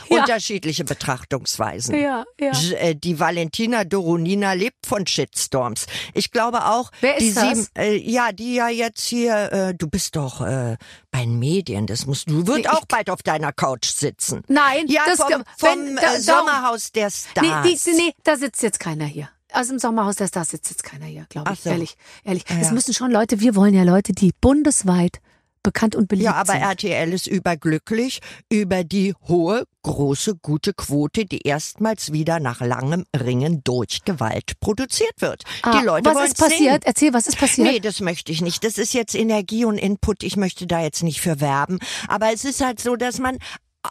[0.09, 0.19] Ja.
[0.19, 0.40] unterschiedliche
[0.86, 1.95] Betrachtungsweisen.
[1.99, 2.51] Ja, ja.
[2.77, 5.86] Äh, Die Valentina Doronina lebt von Shitstorms.
[6.13, 7.43] Ich glaube auch, Wer ist die das?
[7.49, 10.77] sieben, äh, ja, die ja jetzt hier, äh, du bist doch äh,
[11.12, 14.41] bei den Medien, das musst du, wird Nee, auch bald auf deiner Couch sitzen.
[14.47, 17.65] Nein, Ja, das vom, wenn- vom da- äh, darum- Sommerhaus der Stars.
[17.65, 19.30] Nee, die, nee, da sitzt jetzt keiner hier.
[19.54, 21.60] Aus dem Sommerhaus der Stars sitzt jetzt keiner hier, glaube ich.
[21.60, 21.69] So.
[21.69, 22.45] Ehrlich, ehrlich.
[22.49, 25.19] Ja, Es müssen schon Leute, wir wollen ja Leute, die bundesweit
[25.63, 26.62] bekannt und beliebt ja, aber sind.
[26.62, 33.62] RTL ist überglücklich über die hohe, große, gute Quote, die erstmals wieder nach langem Ringen
[33.63, 35.44] durch Gewalt produziert wird.
[35.63, 36.60] Ah, die Leute was ist passiert?
[36.60, 36.82] Sehen.
[36.84, 37.67] Erzähl, was ist passiert?
[37.67, 38.63] Nee, das möchte ich nicht.
[38.63, 40.24] Das ist jetzt Energie und Input.
[40.24, 41.80] Ich möchte da jetzt nicht für werben.
[42.08, 43.38] Aber es ist halt so, dass man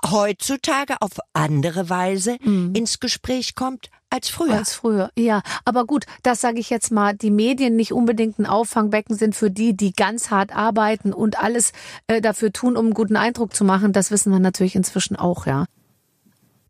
[0.09, 2.37] heutzutage auf andere Weise
[2.75, 4.53] ins Gespräch kommt als früher.
[4.53, 4.59] Mhm.
[4.59, 5.43] Als früher, ja.
[5.65, 9.51] Aber gut, das sage ich jetzt mal, die Medien nicht unbedingt ein Auffangbecken sind für
[9.51, 11.73] die, die ganz hart arbeiten und alles
[12.09, 13.93] äh, dafür tun, um einen guten Eindruck zu machen.
[13.93, 15.67] Das wissen wir natürlich inzwischen auch, ja.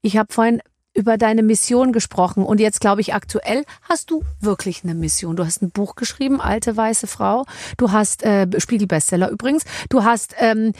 [0.02, 4.82] Ich habe vorhin über deine Mission gesprochen und jetzt glaube ich aktuell hast du wirklich
[4.82, 5.36] eine Mission.
[5.36, 7.44] Du hast ein Buch geschrieben, Alte weiße Frau.
[7.76, 9.64] Du hast äh, Spiegel-Bestseller übrigens.
[9.88, 10.72] Du hast, ähm,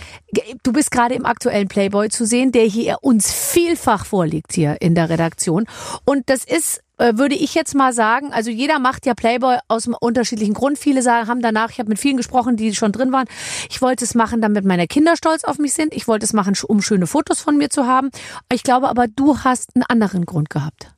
[0.62, 4.94] du bist gerade im aktuellen Playboy zu sehen, der hier uns vielfach vorliegt hier in
[4.96, 5.66] der Redaktion.
[6.04, 9.96] Und das ist würde ich jetzt mal sagen, also jeder macht ja Playboy aus einem
[9.98, 10.78] unterschiedlichen Grund.
[10.78, 13.26] Viele sagen, haben danach, ich habe mit vielen gesprochen, die schon drin waren.
[13.70, 15.94] Ich wollte es machen, damit meine Kinder stolz auf mich sind.
[15.94, 18.10] Ich wollte es machen, um schöne Fotos von mir zu haben.
[18.52, 20.92] Ich glaube aber, du hast einen anderen Grund gehabt.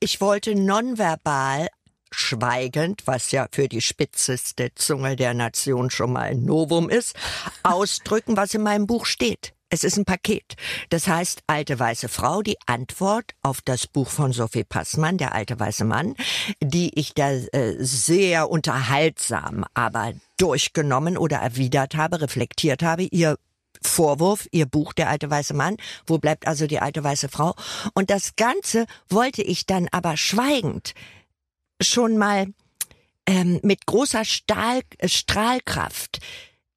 [0.00, 1.68] Ich wollte nonverbal
[2.10, 7.16] schweigend, was ja für die spitzeste Zunge der Nation schon mal ein Novum ist,
[7.62, 9.54] ausdrücken, was in meinem Buch steht.
[9.72, 10.56] Es ist ein Paket.
[10.90, 15.58] Das heißt, alte weiße Frau, die Antwort auf das Buch von Sophie Passmann, der alte
[15.58, 16.14] weiße Mann,
[16.60, 23.04] die ich da äh, sehr unterhaltsam, aber durchgenommen oder erwidert habe, reflektiert habe.
[23.04, 23.38] Ihr
[23.80, 27.54] Vorwurf, ihr Buch Der alte weiße Mann, wo bleibt also die alte weiße Frau?
[27.94, 30.92] Und das Ganze wollte ich dann aber schweigend
[31.80, 32.48] schon mal
[33.24, 36.20] ähm, mit großer Stahl, äh, Strahlkraft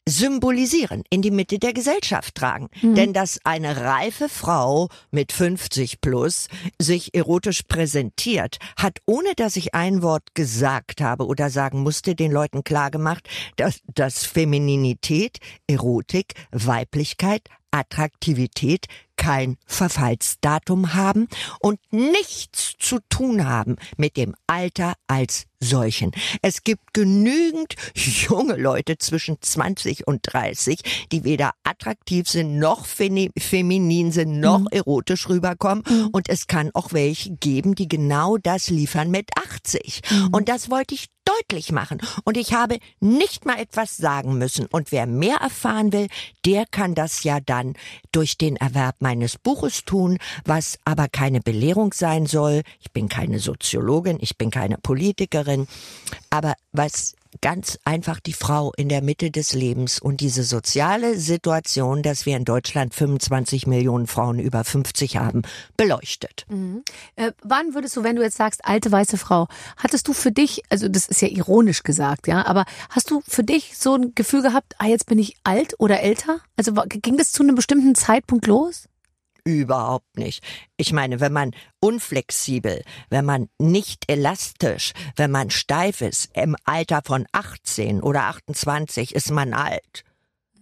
[0.07, 2.69] symbolisieren, in die Mitte der Gesellschaft tragen.
[2.95, 6.47] Denn dass eine reife Frau mit 50 plus
[6.79, 12.31] sich erotisch präsentiert, hat, ohne dass ich ein Wort gesagt habe oder sagen musste, den
[12.31, 18.85] Leuten klargemacht, dass, dass Femininität, Erotik, Weiblichkeit, Attraktivität
[19.17, 21.27] kein Verfallsdatum haben
[21.59, 26.11] und nichts zu tun haben mit dem Alter als solchen.
[26.41, 33.31] Es gibt genügend junge Leute zwischen 20 und 30, die weder attraktiv sind, noch femi-
[33.39, 35.83] feminin sind, noch erotisch rüberkommen.
[36.11, 40.01] Und es kann auch welche geben, die genau das liefern mit 80.
[40.31, 41.07] Und das wollte ich
[41.39, 42.01] deutlich machen.
[42.23, 44.65] Und ich habe nicht mal etwas sagen müssen.
[44.67, 46.07] Und wer mehr erfahren will,
[46.45, 47.73] der kann das ja dann
[48.11, 52.61] durch den Erwerb meines Buches tun, was aber keine Belehrung sein soll.
[52.79, 55.67] Ich bin keine Soziologin, ich bin keine Politikerin,
[56.29, 62.03] aber was ganz einfach die Frau in der Mitte des Lebens und diese soziale Situation,
[62.03, 65.43] dass wir in Deutschland 25 Millionen Frauen über 50 haben,
[65.77, 66.45] beleuchtet.
[67.15, 70.61] Äh, wann würdest du, wenn du jetzt sagst, alte weiße Frau, hattest du für dich,
[70.69, 74.41] also das ist ja ironisch gesagt, ja, aber hast du für dich so ein Gefühl
[74.41, 76.39] gehabt, ah, jetzt bin ich alt oder älter?
[76.57, 78.87] Also ging das zu einem bestimmten Zeitpunkt los?
[79.47, 80.43] Überhaupt nicht.
[80.75, 87.03] Ich meine, wenn man unflexibel, wenn man nicht elastisch, wenn man steif ist, im Alter
[87.05, 90.03] von 18 oder 28 ist man alt.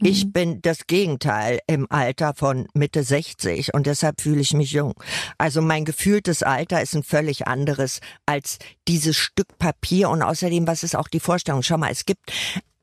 [0.01, 4.95] Ich bin das Gegenteil im Alter von Mitte 60 und deshalb fühle ich mich jung.
[5.37, 8.57] Also mein gefühltes Alter ist ein völlig anderes als
[8.89, 11.63] dieses Stück Papier und außerdem, was ist auch die Vorstellung?
[11.63, 12.33] Schau mal, es gibt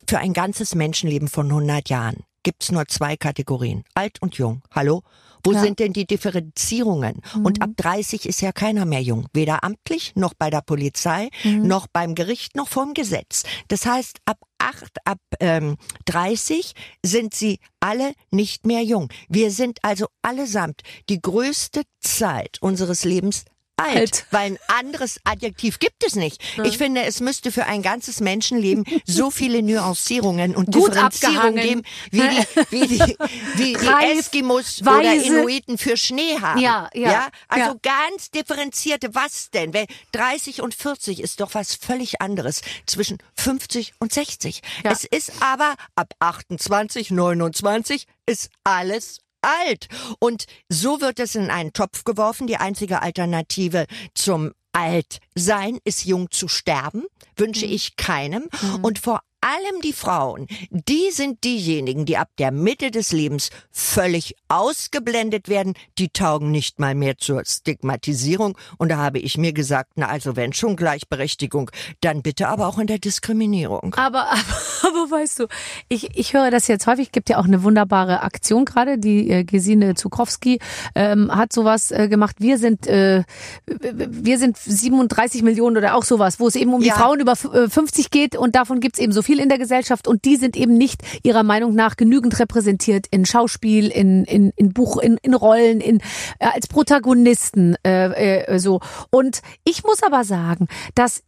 [0.09, 4.62] für ein ganzes Menschenleben von 100 Jahren gibt's nur zwei Kategorien, alt und jung.
[4.70, 5.03] Hallo?
[5.42, 5.61] Wo Ja.
[5.62, 7.22] sind denn die Differenzierungen?
[7.42, 11.87] Und ab 30 ist ja keiner mehr jung, weder amtlich noch bei der Polizei, noch
[11.87, 13.44] beim Gericht noch vom Gesetz.
[13.68, 16.74] Das heißt, ab acht, ab ähm, 30
[17.05, 19.09] sind sie alle nicht mehr jung.
[19.31, 23.44] Wir sind also allesamt die größte Zeit unseres Lebens
[23.81, 26.40] alt, weil ein anderes Adjektiv gibt es nicht.
[26.64, 31.83] Ich finde, es müsste für ein ganzes Menschenleben so viele Nuancierungen und Gut Differenzierungen geben,
[32.11, 33.16] wie die, wie die,
[33.55, 35.27] wie die Reif, Eskimos oder weise.
[35.27, 36.61] Inuiten für Schnee haben.
[36.61, 37.77] Ja, ja, Also ja.
[37.83, 39.75] ganz differenzierte, was denn?
[39.75, 44.62] Weil 30 und 40 ist doch was völlig anderes zwischen 50 und 60.
[44.85, 44.93] Ja.
[44.93, 49.88] Es ist aber ab 28, 29 ist alles alt.
[50.18, 52.46] Und so wird es in einen Topf geworfen.
[52.46, 57.05] Die einzige Alternative zum Altsein ist jung zu sterben.
[57.37, 57.72] Wünsche Mhm.
[57.72, 58.48] ich keinem.
[58.83, 64.35] Und vor allem die Frauen, die sind diejenigen, die ab der Mitte des Lebens völlig
[64.48, 65.74] ausgeblendet werden.
[65.98, 68.57] Die taugen nicht mal mehr zur Stigmatisierung.
[68.79, 72.79] Und da habe ich mir gesagt, na also wenn schon Gleichberechtigung, dann bitte aber auch
[72.79, 73.94] in der Diskriminierung.
[73.94, 74.38] Aber, aber,
[74.83, 75.46] aber weißt du,
[75.88, 79.44] ich, ich höre das jetzt häufig, gibt ja auch eine wunderbare Aktion gerade, die äh,
[79.44, 80.59] Gesine Zukrowski
[80.94, 82.37] ähm, hat sowas äh, gemacht.
[82.38, 83.24] Wir sind äh,
[83.66, 86.94] wir sind 37 Millionen oder auch sowas, wo es eben um Ja.
[86.94, 89.59] die Frauen über f- äh, 50 geht und davon gibt's eben so viel in der
[89.59, 94.51] Gesellschaft und die sind eben nicht ihrer Meinung nach genügend repräsentiert in Schauspiel, in, in,
[94.57, 96.01] in Buch, in, in Rollen, in
[96.38, 98.81] äh, als Protagonisten äh, äh, so.
[99.11, 101.23] Und ich muss aber sagen, dass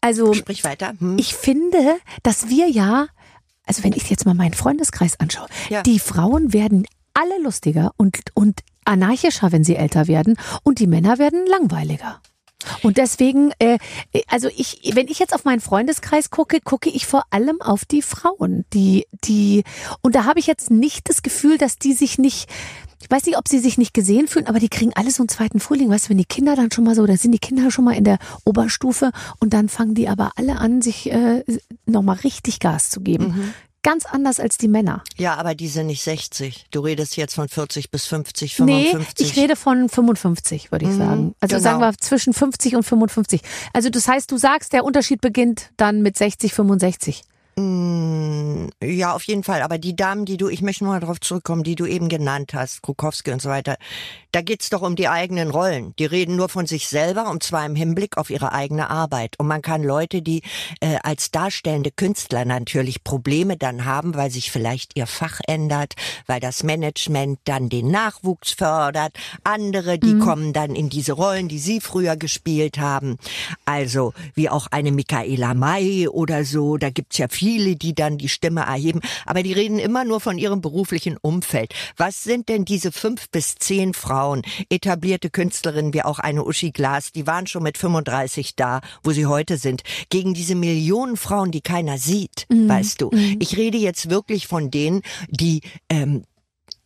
[0.00, 0.92] also Sprich weiter.
[0.98, 1.16] Hm?
[1.18, 3.06] ich finde, dass wir ja,
[3.66, 5.82] also wenn ich jetzt mal meinen Freundeskreis anschaue, Ja.
[5.82, 11.18] die Frauen werden alle lustiger und, und anarchischer, wenn sie älter werden und die Männer
[11.18, 12.20] werden langweiliger.
[12.82, 13.78] Und deswegen, äh,
[14.28, 18.02] also ich, wenn ich jetzt auf meinen Freundeskreis gucke, gucke ich vor allem auf die
[18.02, 19.64] Frauen, die, die,
[20.02, 22.48] und da habe ich jetzt nicht das Gefühl, dass die sich nicht,
[23.00, 25.28] ich weiß nicht, ob sie sich nicht gesehen fühlen, aber die kriegen alles so einen
[25.28, 25.90] zweiten Frühling.
[25.90, 27.92] Weißt du, wenn die Kinder dann schon mal so, dann sind die Kinder schon mal
[27.92, 31.44] in der Oberstufe und dann fangen die aber alle an, sich äh,
[31.84, 33.52] nochmal richtig Gas zu geben.
[33.84, 35.04] Ganz anders als die Männer.
[35.18, 36.66] Ja, aber die sind nicht 60.
[36.70, 39.30] Du redest jetzt von 40 bis 50, Nee, 55.
[39.30, 41.34] ich rede von 55, würde ich sagen.
[41.40, 41.62] Also genau.
[41.62, 43.42] sagen wir zwischen 50 und 55.
[43.74, 47.22] Also das heißt, du sagst, der Unterschied beginnt dann mit 60, 65.
[47.56, 49.62] Mm, Ja, auf jeden Fall.
[49.62, 52.52] Aber die Damen, die du, ich möchte nur mal darauf zurückkommen, die du eben genannt
[52.54, 53.76] hast, Krukowski und so weiter,
[54.32, 55.94] da geht's doch um die eigenen Rollen.
[55.98, 59.38] Die reden nur von sich selber und zwar im Hinblick auf ihre eigene Arbeit.
[59.38, 60.42] Und man kann Leute, die
[60.80, 65.94] äh, als darstellende Künstler natürlich Probleme dann haben, weil sich vielleicht ihr Fach ändert,
[66.26, 69.12] weil das Management dann den Nachwuchs fördert.
[69.44, 73.18] Andere, die kommen dann in diese Rollen, die sie früher gespielt haben.
[73.64, 76.76] Also wie auch eine Michaela May oder so.
[76.76, 79.00] Da gibt's ja viele, die dann die Stimme erheben.
[79.26, 81.74] Aber die reden immer nur von ihrem beruflichen Umfeld.
[81.96, 87.12] Was sind denn diese fünf bis zehn Frauen, etablierte Künstlerinnen wie auch eine Uschi Glas,
[87.12, 91.60] die waren schon mit 35 da, wo sie heute sind, gegen diese Millionen Frauen, die
[91.60, 93.10] keiner sieht, weißt du.
[93.38, 96.24] Ich rede jetzt wirklich von denen, die ähm,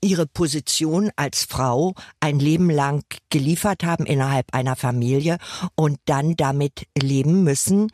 [0.01, 5.39] ihre Position als Frau ein Leben lang geliefert haben innerhalb einer Familie
[5.75, 7.91] und dann damit leben müssen,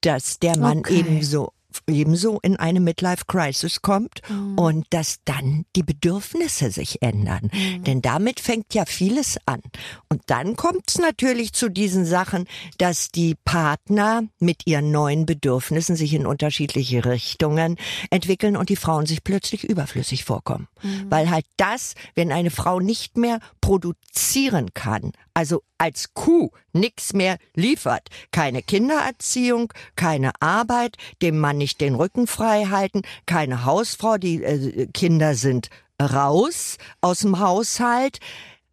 [0.00, 1.00] dass der Mann Okay.
[1.00, 1.52] ebenso
[1.86, 4.20] ebenso in eine Midlife Crisis kommt
[4.56, 7.50] und dass dann die Bedürfnisse sich ändern.
[7.86, 9.60] Denn damit fängt ja vieles an.
[10.08, 12.46] Und dann kommt es natürlich zu diesen Sachen,
[12.78, 17.76] dass die Partner mit ihren neuen Bedürfnissen sich in unterschiedliche Richtungen
[18.10, 20.68] entwickeln und die Frauen sich plötzlich überflüssig vorkommen.
[21.08, 27.38] Weil halt das, wenn eine Frau nicht mehr produzieren kann, also als Kuh nix mehr
[27.54, 34.42] liefert, keine Kindererziehung, keine Arbeit, dem Mann nicht den Rücken frei halten, keine Hausfrau, die
[34.42, 38.18] äh, Kinder sind raus aus dem Haushalt,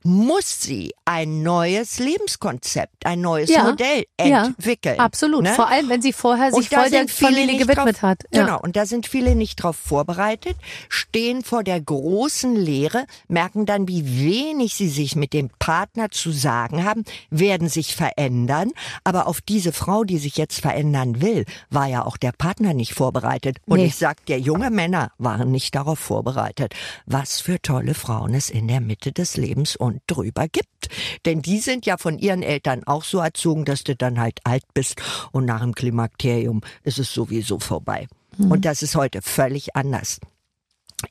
[0.06, 5.00] muss sie ein neues Lebenskonzept, ein neues Ja, Modell ja, entwickeln.
[5.00, 5.42] Absolut.
[5.44, 5.54] ne?
[5.54, 8.24] Vor allem, wenn sie vorher sich voll der Familie gewidmet drauf, hat.
[8.32, 8.46] Ja.
[8.46, 10.58] Genau, und da sind viele nicht drauf vorbereitet,
[10.90, 16.32] stehen vor der großen Leere, merken dann, wie wenig sie sich mit dem Partner zu
[16.32, 18.72] sagen haben, werden sich verändern.
[19.04, 22.94] Aber auf diese Frau, die sich jetzt verändern will, war ja auch der Partner nicht
[22.94, 23.58] vorbereitet.
[23.66, 23.86] Und Nee.
[23.86, 26.76] ich sag, der junge Männer waren nicht darauf vorbereitet.
[27.08, 30.90] Was für tolle Frauen es in der Mitte des Lebens und drüber gibt.
[31.26, 34.64] Denn die sind ja von ihren Eltern auch so erzogen, dass du dann halt alt
[34.74, 38.08] bist und nach dem Klimakterium ist es sowieso vorbei.
[38.38, 40.20] Und das ist heute völlig anders.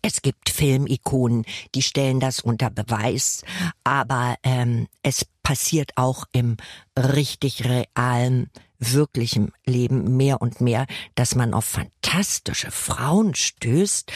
[0.02, 1.44] Es gibt Filmikonen,
[1.74, 3.42] die stellen das unter Beweis,
[3.84, 6.56] aber ähm, es passiert auch im
[6.96, 14.10] richtig realen, wirklichen Leben mehr und mehr, dass man auf fantastische Frauen stößt,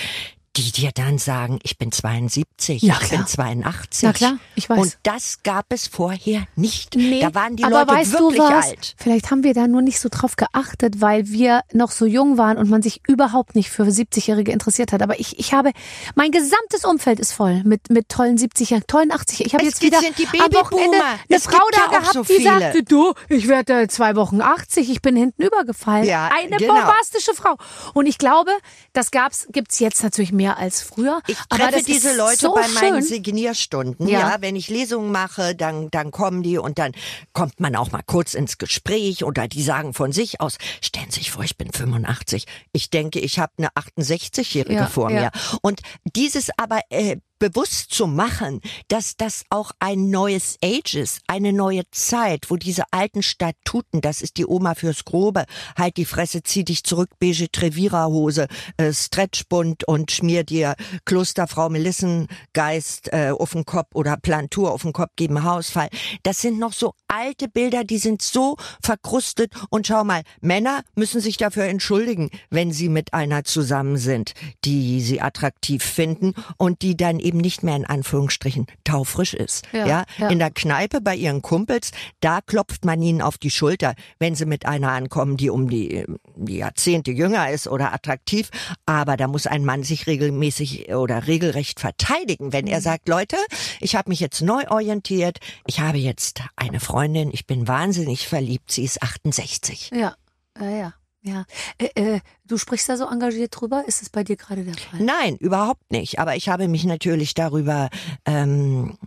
[0.58, 4.02] die dir dann sagen, ich bin 72, Ja, ich bin 82.
[4.02, 4.78] Na klar, ich weiß.
[4.78, 6.96] Und das gab es vorher nicht.
[6.96, 8.66] Nee, da waren die aber Leute weißt wirklich du was?
[8.66, 8.94] alt.
[8.98, 12.58] Vielleicht haben wir da nur nicht so drauf geachtet, weil wir noch so jung waren
[12.58, 15.02] und man sich überhaupt nicht für 70-Jährige interessiert hat.
[15.02, 15.70] Aber ich, ich habe,
[16.16, 20.00] mein gesamtes Umfeld ist voll mit, mit tollen 70-Jährigen, tollen 80 Ich habe jetzt wieder
[20.00, 20.98] sind die am Wochenende
[21.30, 25.14] eine Frau da gehabt, so die sagte, du, ich werde zwei Wochen 80, ich bin
[25.14, 26.04] hinten übergefallen.
[26.04, 26.74] Ja, eine genau.
[26.74, 27.56] bombastische Frau.
[27.94, 28.50] Und ich glaube,
[28.92, 31.20] das gab's, gibt's jetzt natürlich mehr als früher.
[31.26, 33.02] Ich treffe diese Leute so bei meinen schön.
[33.02, 34.08] Signierstunden.
[34.08, 34.20] Ja.
[34.20, 34.36] Ja.
[34.40, 36.92] wenn ich Lesungen mache, dann, dann kommen die und dann
[37.32, 41.20] kommt man auch mal kurz ins Gespräch oder die sagen von sich aus, stellen Sie
[41.20, 42.46] sich vor, ich bin 85.
[42.72, 45.20] Ich denke, ich habe eine 68-Jährige Ja, vor ja.
[45.20, 45.30] mir.
[45.62, 51.52] Und dieses aber äh, bewusst zu machen, dass das auch ein neues Age ist, eine
[51.52, 55.44] neue Zeit, wo diese alten Statuten, das ist die Oma fürs Grobe,
[55.76, 60.74] halt die Fresse, zieh dich zurück, beige Trevira-Hose, äh, Stretchbund und schmier dir
[61.04, 65.88] Klosterfrau Melissengeist äh, auf den Kopf oder Plantur auf den Kopf geben Hausfall.
[66.22, 71.20] Das sind noch so alte Bilder, die sind so verkrustet und schau mal, Männer müssen
[71.20, 76.96] sich dafür entschuldigen, wenn sie mit einer zusammen sind, die sie attraktiv finden und die
[76.96, 79.66] dann eben nicht mehr in Anführungsstrichen taufrisch ist.
[79.72, 80.28] Ja, Ja, ja.
[80.28, 84.46] in der Kneipe bei ihren Kumpels, da klopft man ihnen auf die Schulter, wenn sie
[84.46, 86.04] mit einer ankommen, die um die,
[86.36, 88.50] die Jahrzehnte jünger ist oder attraktiv.
[88.86, 92.72] Aber da muss ein Mann sich regelmäßig oder regelrecht verteidigen, wenn Mhm.
[92.72, 93.36] er sagt, Leute,
[93.80, 98.70] ich habe mich jetzt neu orientiert, ich habe jetzt eine Freundin, ich bin wahnsinnig verliebt,
[98.72, 99.90] sie ist 68.
[99.94, 100.14] Ja,
[100.60, 100.94] ja, ja.
[101.28, 101.44] Ja.
[101.78, 103.84] Äh, äh, du sprichst da so engagiert drüber.
[103.86, 105.00] Ist es bei dir gerade der Fall?
[105.00, 106.18] Nein, überhaupt nicht.
[106.18, 107.90] Aber ich habe mich natürlich darüber
[108.24, 108.98] ähm,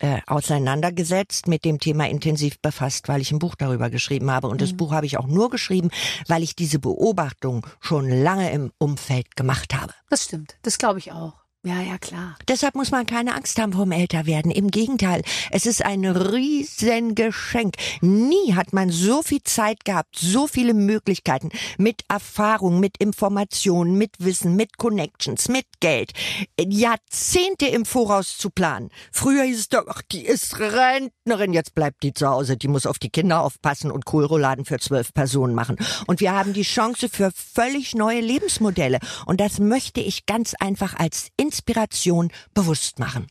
[0.00, 4.48] äh, auseinandergesetzt, mit dem Thema intensiv befasst, weil ich ein Buch darüber geschrieben habe.
[4.48, 5.90] Und das Buch habe ich auch nur geschrieben,
[6.26, 9.92] weil ich diese Beobachtung schon lange im Umfeld gemacht habe.
[10.08, 10.56] Das stimmt.
[10.62, 11.34] Das glaube ich auch.
[11.62, 12.36] Ja, ja, klar.
[12.48, 14.50] Deshalb muss man keine Angst haben vom Älterwerden.
[14.50, 15.20] Im Gegenteil,
[15.50, 17.74] es ist ein riesen Geschenk.
[18.00, 24.12] Nie hat man so viel Zeit gehabt, so viele Möglichkeiten mit Erfahrung, mit Informationen, mit
[24.20, 26.12] Wissen, mit Connections, mit Geld.
[26.58, 28.88] Jahrzehnte im Voraus zu planen.
[29.12, 32.86] Früher hieß es doch, ach, die ist Rentnerin, jetzt bleibt die zu Hause, die muss
[32.86, 35.76] auf die Kinder aufpassen und Kohlrouladen für zwölf Personen machen.
[36.06, 38.98] Und wir haben die Chance für völlig neue Lebensmodelle.
[39.26, 43.26] Und das möchte ich ganz einfach als Inspiration bewusst machen.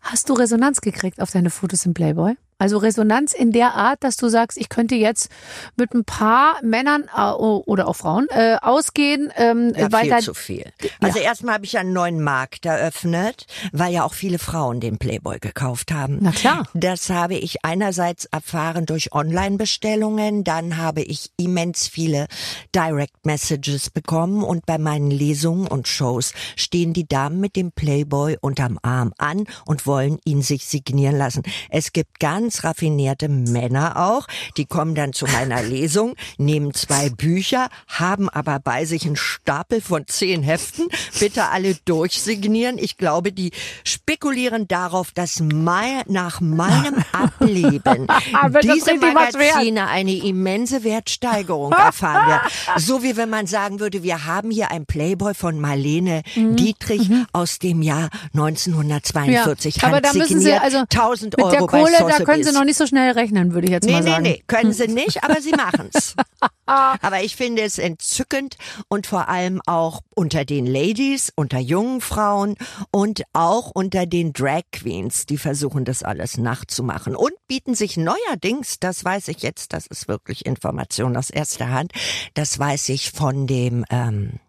[0.00, 2.36] Hast du Resonanz gekriegt auf deine Fotos im Playboy?
[2.58, 5.28] Also Resonanz in der Art, dass du sagst, ich könnte jetzt
[5.76, 10.34] mit ein paar Männern äh, oder auch Frauen äh, ausgehen, ähm, Ja, weil viel zu
[10.34, 10.72] viel.
[11.00, 14.98] Also erstmal habe ich ja einen neuen Markt eröffnet, weil ja auch viele Frauen den
[14.98, 16.18] Playboy gekauft haben.
[16.20, 16.68] Na klar.
[16.74, 22.26] Das habe ich einerseits erfahren durch Online-Bestellungen, dann habe ich immens viele
[22.74, 28.36] Direct Messages bekommen und bei meinen Lesungen und Shows stehen die Damen mit dem Playboy
[28.40, 31.42] unterm Arm an und wollen ihn sich signieren lassen.
[31.70, 34.26] Es gibt ganz raffinierte Männer auch,
[34.56, 39.80] die kommen dann zu meiner Lesung, nehmen zwei Bücher, haben aber bei sich einen Stapel
[39.80, 42.78] von zehn Heften, bitte alle durchsignieren.
[42.78, 43.52] Ich glaube, die
[43.84, 48.06] spekulieren darauf, dass mein, nach meinem Ableben
[48.52, 48.96] das diese?
[48.96, 52.48] Magazine eine immense Wertsteigerung erfahren werden.
[52.76, 56.56] So wie wenn man sagen würde, wir haben hier ein Playboy von Marlene Mhm.
[56.56, 59.82] Dietrich aus dem Jahr 1942.
[59.84, 62.58] aber da müssen sie also 1000 mit Euro der Kohle, bei können sie Sotheby's.
[62.58, 64.22] noch nicht so schnell rechnen, würde ich jetzt Nee, mal nee, sagen.
[64.22, 66.14] nee, können sie nicht, aber sie machen's.
[66.66, 68.56] aber ich finde es entzückend
[68.88, 72.56] und vor allem auch unter den Ladies, unter jungen Frauen
[72.90, 78.78] und auch unter den Drag Queens, die versuchen das alles nachzumachen und bieten sich neuerdings,
[78.80, 81.92] das weiß ich jetzt, das ist wirklich Information aus erster Hand,
[82.34, 84.40] das weiß ich von dem ähm,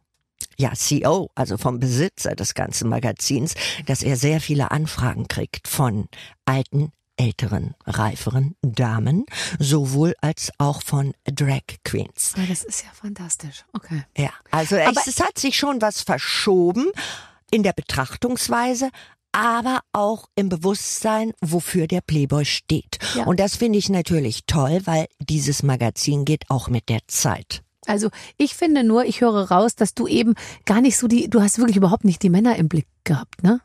[0.57, 3.55] ja, CEO, also vom Besitzer des ganzen Magazins,
[3.87, 6.07] dass er sehr viele Anfragen kriegt von
[6.45, 9.25] alten, älteren, reiferen Damen,
[9.59, 12.33] sowohl als auch von Drag Queens.
[12.37, 13.63] Ja, das ist ja fantastisch.
[13.73, 14.03] Okay.
[14.17, 16.87] Ja, also Aber- es, es hat sich schon was verschoben
[17.51, 18.89] in der Betrachtungsweise,
[19.31, 22.99] aber auch im Bewusstsein, wofür der Playboy steht.
[23.15, 23.25] Ja.
[23.25, 27.61] Und das finde ich natürlich toll, weil dieses Magazin geht auch mit der Zeit.
[27.85, 30.33] Also ich finde nur, ich höre raus, dass du eben
[30.65, 33.59] gar nicht so die, du hast wirklich überhaupt nicht die Männer im Blick gehabt, ne?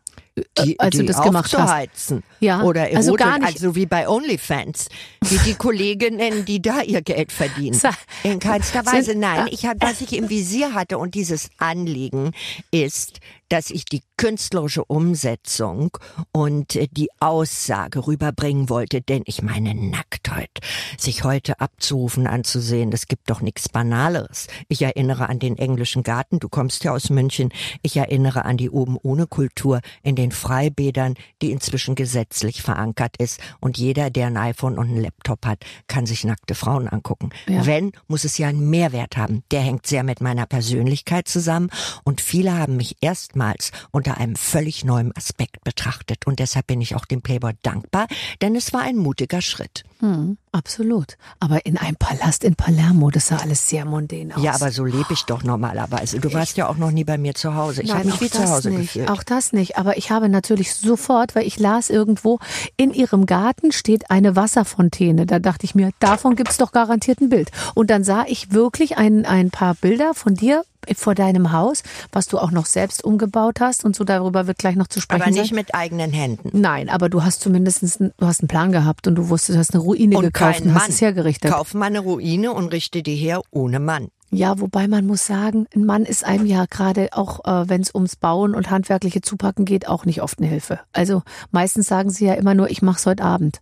[0.64, 2.14] Die, als du die das gemacht hast.
[2.40, 4.88] Ja, Oder Erotik, also gar nicht- also wie bei OnlyFans,
[5.24, 7.78] wie die Kolleginnen, die da ihr Geld verdienen.
[8.22, 9.48] In keinster Weise, nein.
[9.50, 12.30] Ich hab, was ich im Visier hatte und dieses Anliegen
[12.70, 13.18] ist,
[13.50, 15.96] dass ich die künstlerische Umsetzung
[16.32, 20.60] und äh, die Aussage rüberbringen wollte, denn ich meine, nackt Bequemlichkeit,
[20.98, 22.92] sich heute abzurufen, anzusehen.
[22.92, 24.46] Es gibt doch nichts Banaleres.
[24.68, 26.38] Ich erinnere an den englischen Garten.
[26.38, 27.50] Du kommst ja aus München.
[27.82, 33.40] Ich erinnere an die oben ohne Kultur in den Freibädern, die inzwischen gesetzlich verankert ist.
[33.60, 37.30] Und jeder, der ein iPhone und einen Laptop hat, kann sich nackte Frauen angucken.
[37.48, 37.66] Ja.
[37.66, 39.42] Wenn, muss es ja einen Mehrwert haben.
[39.50, 41.70] Der hängt sehr mit meiner Persönlichkeit zusammen.
[42.04, 42.96] Und viele haben mich
[43.40, 46.26] erstmals unter einem völlig neuen Aspekt betrachtet.
[46.26, 48.06] Und deshalb bin ich auch dem Playboy dankbar,
[48.42, 49.84] denn es war ein mutiger Schritt.
[50.00, 51.16] Hm, absolut.
[51.40, 54.42] Aber in einem Palast in Palermo, das sah alles sehr mondän aus.
[54.42, 56.20] Ja, aber so lebe ich doch normalerweise.
[56.20, 57.82] Du warst ja auch noch nie bei mir zu Hause.
[57.82, 58.94] Ich habe mich wie zu Hause nicht.
[58.94, 59.10] gefühlt.
[59.10, 59.76] Auch das nicht.
[59.76, 62.38] Aber ich habe natürlich sofort, weil ich las irgendwo,
[62.76, 65.26] in ihrem Garten steht eine Wasserfontäne.
[65.26, 67.50] Da dachte ich mir, davon gibt's doch garantiert ein Bild.
[67.74, 70.64] Und dann sah ich wirklich ein, ein paar Bilder von dir
[70.96, 74.76] vor deinem Haus, was du auch noch selbst umgebaut hast und so darüber wird gleich
[74.76, 75.56] noch zu sprechen aber nicht sein.
[75.56, 76.50] mit eigenen Händen.
[76.58, 79.60] Nein, aber du hast zumindest einen, du hast einen Plan gehabt und du wusstest, du
[79.60, 80.82] hast eine Ruine Und gekauft und Mann.
[80.82, 81.50] hast es hergerichtet.
[81.50, 84.08] Kauf mal eine Ruine und richte die her ohne Mann.
[84.32, 87.92] Ja, wobei man muss sagen, ein Mann ist einem ja gerade auch, äh, wenn es
[87.92, 90.78] ums Bauen und handwerkliche Zupacken geht, auch nicht oft eine Hilfe.
[90.92, 93.60] Also meistens sagen sie ja immer nur, ich mach's heute Abend.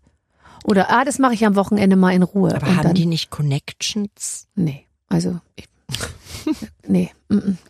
[0.64, 2.54] Oder ah, das mache ich am Wochenende mal in Ruhe.
[2.54, 4.46] Aber und haben dann, die nicht Connections?
[4.56, 5.64] Nee, also ich,
[6.86, 7.11] nee,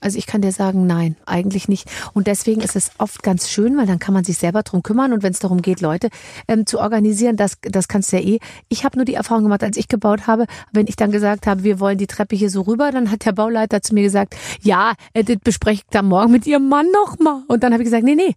[0.00, 1.90] also ich kann dir sagen, nein, eigentlich nicht.
[2.12, 5.12] Und deswegen ist es oft ganz schön, weil dann kann man sich selber drum kümmern
[5.12, 6.08] und wenn es darum geht, Leute
[6.46, 8.38] ähm, zu organisieren, das, das kannst du ja eh.
[8.68, 11.64] Ich habe nur die Erfahrung gemacht, als ich gebaut habe, wenn ich dann gesagt habe,
[11.64, 14.94] wir wollen die Treppe hier so rüber, dann hat der Bauleiter zu mir gesagt, ja,
[15.12, 17.42] äh, das bespreche ich dann morgen mit ihrem Mann nochmal.
[17.48, 18.34] Und dann habe ich gesagt, nee, nee.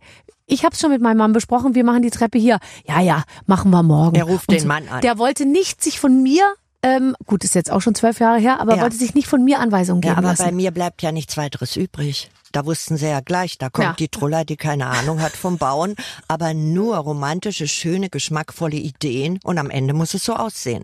[0.48, 2.60] Ich habe schon mit meinem Mann besprochen, wir machen die Treppe hier.
[2.86, 4.18] Ja, ja, machen wir morgen.
[4.18, 5.00] Er ruft Und den Mann an.
[5.02, 6.44] Der wollte nicht sich von mir
[6.84, 8.82] ähm, gut, ist jetzt auch schon zwölf Jahre her, aber Ja.
[8.84, 10.56] wollte sich nicht von mir Anweisungen Ja, geben aber bei lassen.
[10.56, 12.30] mir bleibt ja nichts weiteres übrig.
[12.54, 13.94] Da wussten sie ja gleich, da kommt Ja.
[13.98, 15.96] die Truller, die keine Ahnung hat vom Bauen,
[16.28, 20.84] aber nur romantische, schöne, geschmackvolle Ideen und am Ende muss es so aussehen.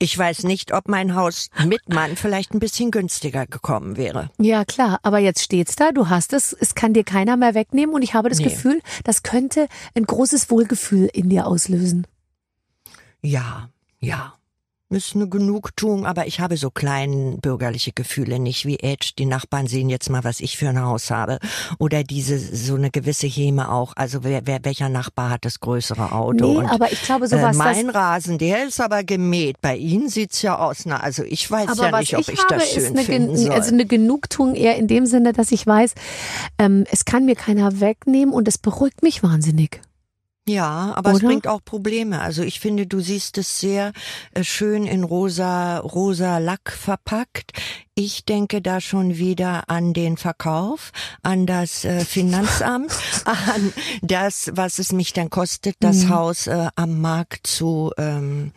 [0.00, 4.30] Ich weiß nicht, ob mein Haus mit Mann vielleicht ein bisschen günstiger gekommen wäre.
[4.38, 7.94] Ja, klar, aber jetzt steht's da, du hast es, es kann dir keiner mehr wegnehmen
[7.94, 8.44] und ich habe das Nee.
[8.46, 12.08] Gefühl, das könnte ein großes Wohlgefühl in dir auslösen.
[13.22, 13.68] Ja,
[14.00, 14.32] ja.
[14.88, 19.14] Ist eine Genugtuung, aber ich habe so kleine bürgerliche Gefühle nicht wie Edge.
[19.18, 21.40] Die Nachbarn sehen jetzt mal, was ich für ein Haus habe.
[21.80, 23.94] Oder diese, so eine gewisse Häme auch.
[23.96, 26.52] Also wer, wer welcher Nachbar hat das größere Auto?
[26.52, 29.60] Nee, Und, aber ich glaube, äh, sowas, mein das, Rasen, der ist aber gemäht.
[29.60, 30.86] Bei Ihnen sieht's ja aus.
[30.86, 33.02] Na, also ich weiß aber ja nicht, ob ich, ich, habe, das ist schön eine,
[33.02, 33.50] finden Gen- soll.
[33.50, 35.94] also eine Genugtuung eher in dem Sinne, dass ich weiß,
[36.58, 39.80] ähm, es kann mir keiner wegnehmen und es beruhigt mich wahnsinnig.
[40.48, 41.26] Ja, aber es Oder?
[41.28, 42.20] bringt auch Probleme.
[42.20, 43.92] Also ich finde, du siehst es sehr
[44.32, 47.52] äh, schön in rosa, rosa Lack verpackt.
[47.98, 50.92] Ich denke da schon wieder an den Verkauf,
[51.22, 52.92] an das äh, Finanzamt,
[53.24, 53.72] an
[54.02, 56.08] das, was es mich dann kostet, das Mhm.
[56.10, 58.52] Haus äh, am Markt zu ähm,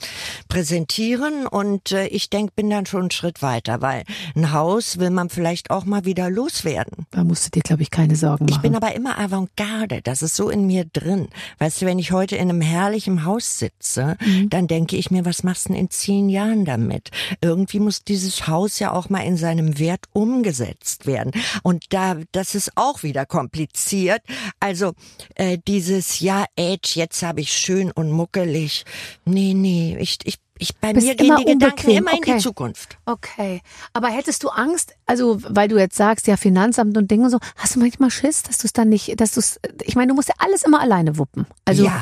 [0.50, 1.48] präsentieren.
[1.48, 4.04] Und äh, ich denke, bin dann schon einen Schritt weiter, weil
[4.36, 7.06] ein Haus will man vielleicht auch mal wieder loswerden.
[7.12, 8.56] Da musst du dir, glaube ich, keine Sorgen machen.
[8.56, 11.30] Ich bin aber immer Avantgarde, das ist so in mir drin.
[11.60, 14.50] Weißt du, wenn ich heute in einem herrlichen Haus sitze, Mhm.
[14.50, 17.10] dann denke ich mir, was machst du denn in zehn Jahren damit?
[17.42, 21.32] Irgendwie muss dieses Haus ja auch mal in seinem Wert umgesetzt werden.
[21.64, 24.22] Und da, das ist auch wieder kompliziert.
[24.60, 24.94] Also
[25.36, 28.86] äh, dieses Ja, Age, jetzt habe ich schön und muckelig.
[29.26, 32.18] Nee, nee, ich, ich, ich bei Bist mir gehen immer die Gedanken unbequem, immer in
[32.20, 32.34] okay.
[32.36, 32.98] die Zukunft.
[33.06, 33.62] Okay.
[33.94, 37.40] Aber hättest du Angst, also weil du jetzt sagst, ja, Finanzamt und Dinge und so,
[37.56, 40.16] hast du manchmal Schiss, dass du es dann nicht, dass du es, ich meine, du
[40.16, 41.48] musst ja alles immer alleine wuppen.
[41.66, 42.02] Also Ja.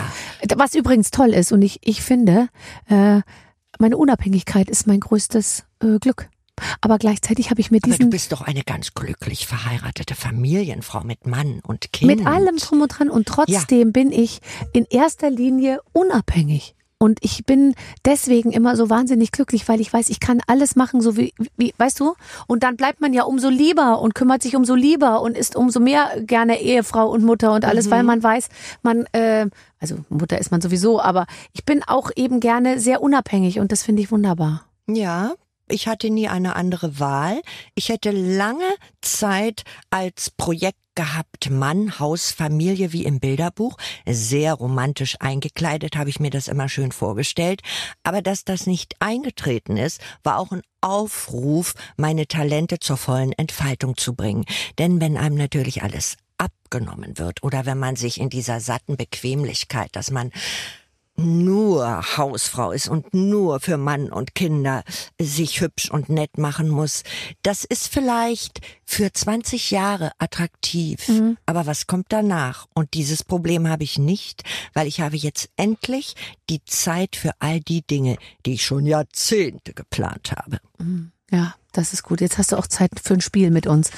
[0.56, 2.50] was übrigens toll ist und ich, ich finde,
[2.90, 3.22] äh,
[3.80, 6.30] meine Unabhängigkeit ist mein größtes äh, Glück.
[6.82, 11.04] Aber gleichzeitig habe ich mir Aber du diesen bist doch eine ganz glücklich verheiratete Familienfrau
[11.04, 12.16] mit Mann und Kind.
[12.16, 14.40] mit allem drum und dran und trotzdem bin ich
[14.74, 16.74] in erster Linie unabhängig.
[17.00, 17.76] Und ich bin
[18.06, 21.74] deswegen immer so wahnsinnig glücklich, weil ich weiß, ich kann alles machen, so wie, wie,
[21.78, 22.16] weißt du?
[22.48, 25.80] Und dann bleibt man ja umso lieber und kümmert sich umso lieber und ist umso
[25.80, 28.50] mehr gerne Ehefrau und Mutter und alles, weil man weiß,
[28.82, 29.48] man, äh,
[29.80, 33.84] also Mutter ist man sowieso, aber ich bin auch eben gerne sehr unabhängig und das
[33.84, 34.64] finde ich wunderbar.
[34.88, 35.34] Ja,
[35.70, 37.42] ich hatte nie eine andere Wahl.
[37.76, 38.68] Ich hätte lange
[39.02, 43.78] Zeit als Projekt gehabt, Mann, Haus, Familie wie im Bilderbuch.
[44.06, 47.62] Sehr romantisch eingekleidet habe ich mir das immer schön vorgestellt.
[48.04, 53.96] Aber dass das nicht eingetreten ist, war auch ein Aufruf, meine Talente zur vollen Entfaltung
[53.96, 54.46] zu bringen.
[54.80, 59.90] Denn wenn einem natürlich alles abgenommen wird oder wenn man sich in dieser satten Bequemlichkeit,
[59.96, 60.32] dass man
[61.18, 64.84] nur Hausfrau ist und nur für Mann und Kinder
[65.20, 67.04] sich hübsch und nett machen muss.
[67.42, 71.08] Das ist vielleicht für 20 Jahre attraktiv.
[71.08, 71.38] Mhm.
[71.46, 72.68] Aber was kommt danach?
[72.74, 74.44] Und dieses Problem habe ich nicht,
[74.74, 76.16] weil ich habe jetzt endlich
[76.50, 80.60] die Zeit für all die Dinge, die ich schon Jahrzehnte geplant habe.
[81.32, 82.22] Ja, das ist gut.
[82.22, 83.92] Jetzt hast du auch Zeit für ein Spiel mit uns.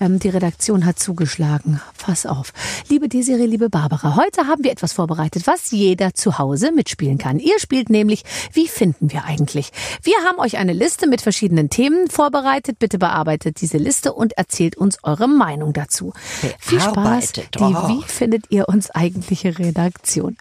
[0.00, 1.80] Ähm, die Redaktion hat zugeschlagen.
[1.98, 2.52] Pass auf.
[2.88, 7.38] Liebe Desiree, liebe Barbara, heute haben wir etwas vorbereitet, was jeder zu Hause mitspielen kann.
[7.38, 9.70] Ihr spielt nämlich, wie finden wir eigentlich?
[10.02, 12.78] Wir haben euch eine Liste mit verschiedenen Themen vorbereitet.
[12.78, 16.12] Bitte bearbeitet diese Liste und erzählt uns eure Meinung dazu.
[16.58, 17.32] Viel Spaß.
[17.32, 17.88] Die oh.
[17.88, 20.36] Wie findet ihr uns eigentliche Redaktion?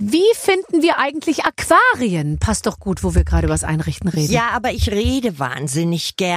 [0.00, 2.38] Wie finden wir eigentlich Aquarien?
[2.38, 4.32] Passt doch gut, wo wir gerade über das Einrichten reden.
[4.32, 6.27] Ja, aber ich rede wahnsinnig gerne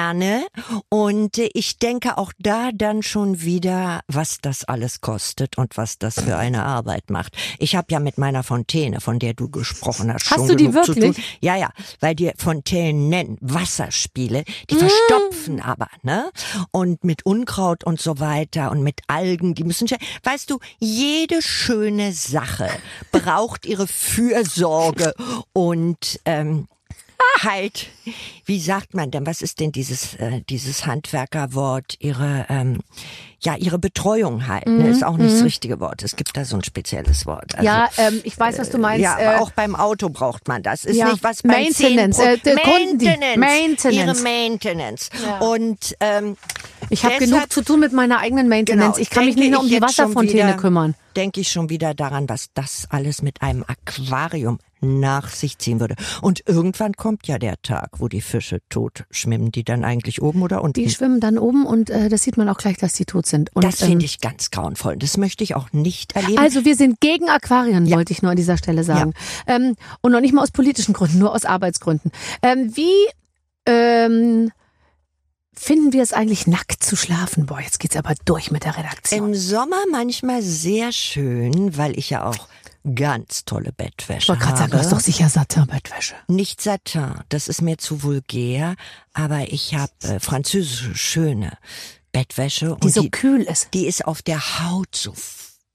[0.89, 5.97] und äh, ich denke auch da dann schon wieder, was das alles kostet und was
[5.97, 7.35] das für eine Arbeit macht.
[7.59, 10.73] Ich habe ja mit meiner Fontäne, von der du gesprochen hast, Hast schon du die
[10.73, 11.17] wirklich?
[11.41, 11.69] Ja, ja,
[11.99, 14.79] weil die Fontänen Wasserspiele, die Mm.
[14.79, 16.31] verstopfen aber, ne?
[16.71, 19.87] Und mit Unkraut und so weiter und mit Algen, die müssen,
[20.23, 22.69] weißt du, jede schöne Sache
[23.11, 25.13] braucht ihre Fürsorge
[25.53, 26.67] und ähm,
[27.43, 27.87] halt,
[28.45, 32.79] wie sagt man denn, was ist denn dieses, äh, dieses Handwerkerwort, ihre, ähm,
[33.39, 36.03] ja, ihre Betreuung halt, ne, ist auch nicht das richtige Wort.
[36.03, 37.55] Es gibt da so ein spezielles Wort.
[37.55, 39.01] Also, Mhm, ja, ähm, ich weiß, was du meinst.
[39.03, 40.85] ja, äh, aber auch beim Auto braucht man das.
[40.85, 44.21] Ist ja, nicht was beim Maintenance, äh, Kundendienst, Maintenance, ihre Maintenance.
[44.23, 45.09] Maintenance.
[45.25, 45.39] Ja.
[45.39, 46.37] Und ähm,
[46.89, 48.95] Ich habe genug zu tun mit meiner eigenen Maintenance.
[48.95, 50.95] Genau, ich kann mich nicht nur um die Wasserfontäne kümmern.
[51.15, 55.95] Denke ich schon wieder daran, was das alles mit einem Aquarium nach sich ziehen würde.
[56.21, 60.41] Und irgendwann kommt ja der Tag, wo die Fische tot schwimmen, die dann eigentlich oben
[60.41, 60.81] oder unten.
[60.81, 63.55] Die schwimmen dann oben und äh, das sieht man auch gleich, dass die tot sind.
[63.55, 64.97] Und, das ähm, finde ich ganz grauenvoll.
[64.97, 66.39] Das möchte ich auch nicht erleben.
[66.39, 69.13] Also wir sind gegen Aquarien, wollte ich nur an dieser Stelle sagen.
[69.45, 72.11] Ähm, und noch nicht mal aus politischen Gründen, nur aus Arbeitsgründen.
[72.41, 72.91] Ähm, wie
[73.67, 74.51] ähm,
[75.53, 77.45] finden wir es eigentlich nackt zu schlafen?
[77.45, 79.29] Boah, jetzt geht's aber durch mit der Redaktion.
[79.29, 82.47] Im Sommer manchmal sehr schön, weil ich ja auch
[82.95, 86.15] ganz tolle Bettwäsche ich wollte gerade sagen, du hast doch sicher Satin-Bettwäsche.
[86.27, 88.75] Nicht Satin, das ist mir zu vulgär,
[89.13, 91.57] aber ich habe äh, französische schöne
[92.11, 93.69] Bettwäsche Die so die, kühl ist.
[93.73, 95.13] die ist auf der Haut so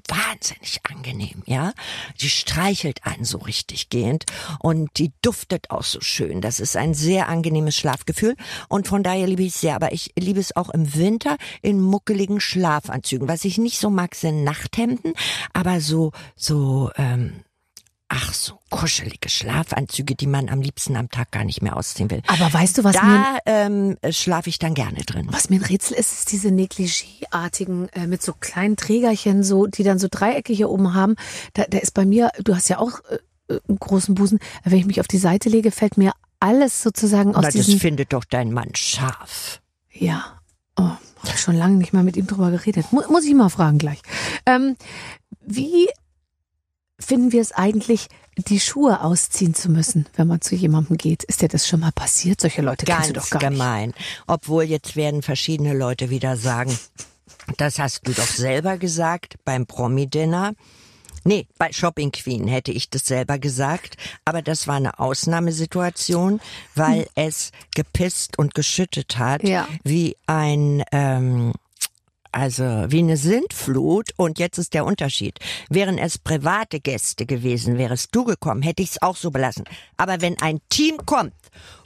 [0.09, 1.73] wahnsinnig angenehm, ja.
[2.21, 4.25] Die streichelt einen so richtig gehend
[4.61, 6.41] und die duftet auch so schön.
[6.41, 8.37] Das ist ein sehr angenehmes Schlafgefühl
[8.69, 9.75] und von daher liebe ich es sehr.
[9.75, 13.29] Aber ich liebe es auch im Winter in muckeligen Schlafanzügen.
[13.29, 15.15] Was ich nicht so mag, sind Nachthemden,
[15.53, 17.45] aber so so ähm,
[18.09, 22.23] Ach so, kuschelige Schlafanzüge, die man am liebsten am Tag gar nicht mehr ausziehen will.
[22.29, 25.27] Aber weißt du, was mir Da ähm, schlafe ich dann gerne drin.
[25.31, 29.83] Was mir ein Rätsel ist, ist diese Negligé-artigen äh, mit so kleinen Trägerchen, so die
[29.83, 31.17] dann so Dreiecke hier oben haben.
[31.55, 33.19] Da, da ist bei mir, du hast ja auch äh,
[33.53, 34.39] äh, einen großen Busen.
[34.63, 37.81] Wenn ich mich auf die Seite lege, fällt mir alles sozusagen aus Na, das diesem.
[37.81, 39.61] findet doch dein Mann scharf.
[39.93, 40.39] Ja.
[40.77, 42.93] Oh, habe schon lange nicht mehr mit ihm drüber geredet.
[42.93, 44.01] Mu muss ich mal fragen gleich.
[44.45, 44.77] Ähm,
[45.41, 45.89] wie
[46.99, 48.09] finden wir es eigentlich,
[48.49, 51.25] die Schuhe ausziehen zu müssen, wenn man zu jemandem geht?
[51.25, 52.41] Ist dir das schon mal passiert?
[52.41, 53.59] Solche Leute kennst du Ganz doch gar nicht.
[53.59, 53.95] gemein.
[54.27, 56.77] Obwohl jetzt werden verschiedene Leute wieder sagen,
[57.57, 60.53] das hast du doch selber gesagt beim Promi-Dinner.
[61.25, 66.41] Nee, bei Shopping Queen hätte ich das selber gesagt, aber das war eine Ausnahmesituation,
[66.77, 69.67] weil es gepisst und geschüttet hat, Ja.
[69.83, 71.53] wie ein ähm,
[72.37, 75.39] also wie eine Sintflut und jetzt ist der Unterschied.
[75.71, 79.65] Wären es private Gäste gewesen, wärest du gekommen, hätte ich es auch so belassen.
[79.97, 81.33] Aber wenn ein Team kommt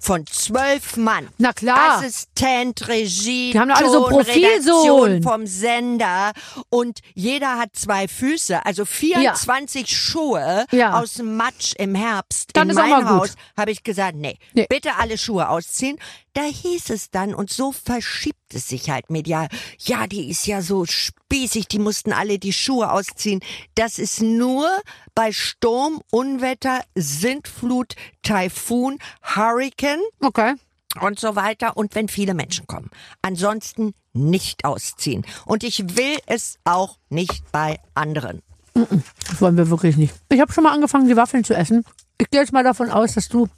[0.00, 1.98] von zwölf Mann, Na klar.
[1.98, 5.22] Assistent, Regie, Die haben doch alle so Profilsohlen.
[5.22, 6.32] Vom Sender
[6.68, 10.98] und jeder hat zwei Füße, also 24 Schuhe Ja.
[11.00, 12.50] aus dem Matsch im Herbst.
[12.54, 13.20] Dann In ist auch mein mal gut.
[13.30, 14.66] Haus habe ich gesagt, nee, Nee.
[14.68, 15.96] bitte alle Schuhe ausziehen.
[16.32, 19.48] Da hieß es dann und so verschiebt es sich halt medial.
[19.78, 23.40] Ja, die ist ja so spießig, die mussten alle die Schuhe ausziehen.
[23.74, 24.68] Das ist nur
[25.14, 30.54] bei Sturm, Unwetter, Sintflut, Taifun, Hurricane Okay.
[31.00, 32.90] und so weiter und wenn viele Menschen kommen.
[33.22, 35.24] Ansonsten nicht ausziehen.
[35.46, 38.42] Und ich will es auch nicht bei anderen.
[38.74, 40.14] Das wollen wir wirklich nicht.
[40.30, 41.84] Ich habe schon mal angefangen, die Waffeln zu essen.
[42.18, 43.48] Ich gehe jetzt mal davon aus, dass du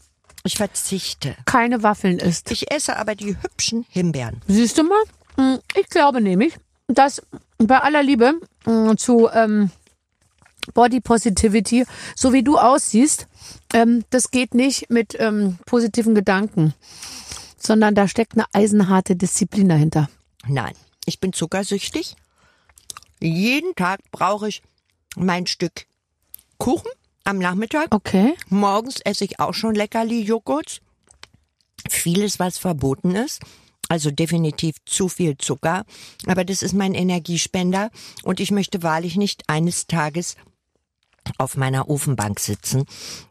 [0.45, 1.36] Ich verzichte.
[1.45, 2.51] keine Waffeln isst.
[2.51, 4.40] Ich esse aber die hübschen Himbeeren.
[4.49, 5.03] Siehst du mal?
[5.36, 6.55] Hm, Ich glaube nämlich,
[6.88, 7.22] dass
[7.59, 8.34] bei aller Liebe
[8.64, 9.70] hm, zu ähm,
[10.74, 11.84] Body Positivity,
[12.16, 13.26] so wie du aussiehst,
[13.72, 16.74] ähm, das geht nicht mit ähm, positiven Gedanken,
[17.57, 20.09] sondern da steckt eine eisenharte Disziplin dahinter.
[20.47, 20.74] Nein,
[21.05, 22.16] ich bin zuckersüchtig.
[23.20, 24.62] Jeden Tag brauche ich
[25.16, 25.86] mein Stück
[26.59, 26.90] Kuchen
[27.24, 27.94] am Nachmittag.
[27.94, 28.34] Okay.
[28.48, 30.80] Morgens esse ich auch schon Leckerli-Joghurt.
[31.88, 33.40] Vieles, was verboten ist.
[33.88, 35.84] Also definitiv zu viel Zucker.
[36.26, 37.90] Aber das ist mein Energiespender.
[38.22, 40.36] Und ich möchte wahrlich nicht eines Tages
[41.38, 42.84] auf meiner Ofenbank sitzen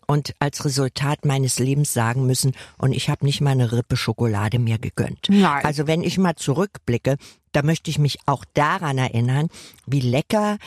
[0.08, 4.60] und als Resultat meines Lebens sagen müssen, und ich habe nicht mal eine Rippe Schokolade
[4.60, 5.28] mir gegönnt.
[5.30, 5.66] Nein.
[5.66, 7.18] Also wenn ich mal zurückblicke,
[7.52, 9.50] da möchte ich mich auch daran erinnern,
[9.86, 10.58] wie lecker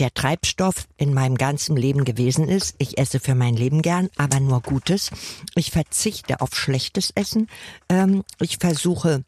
[0.00, 2.74] der Treibstoff in meinem ganzen Leben gewesen ist.
[2.78, 5.10] Ich esse für mein Leben gern, aber nur Gutes.
[5.54, 7.48] Ich verzichte auf schlechtes Essen.
[7.88, 9.24] Ähm, ich versuche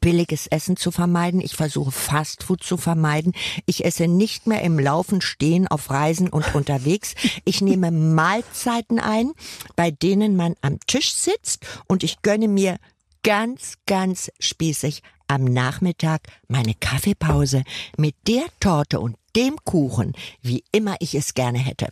[0.00, 1.40] billiges Essen zu vermeiden.
[1.40, 3.32] Ich versuche Fastfood zu vermeiden.
[3.66, 7.14] Ich esse nicht mehr im Laufen, Stehen, auf Reisen und unterwegs.
[7.44, 9.32] Ich nehme Mahlzeiten ein,
[9.76, 12.76] bei denen man am Tisch sitzt und ich gönne mir
[13.22, 17.62] ganz, ganz spießig am Nachmittag meine Kaffeepause
[17.96, 20.12] mit der Torte und dem Kuchen,
[20.42, 21.88] wie immer ich es gerne hätte.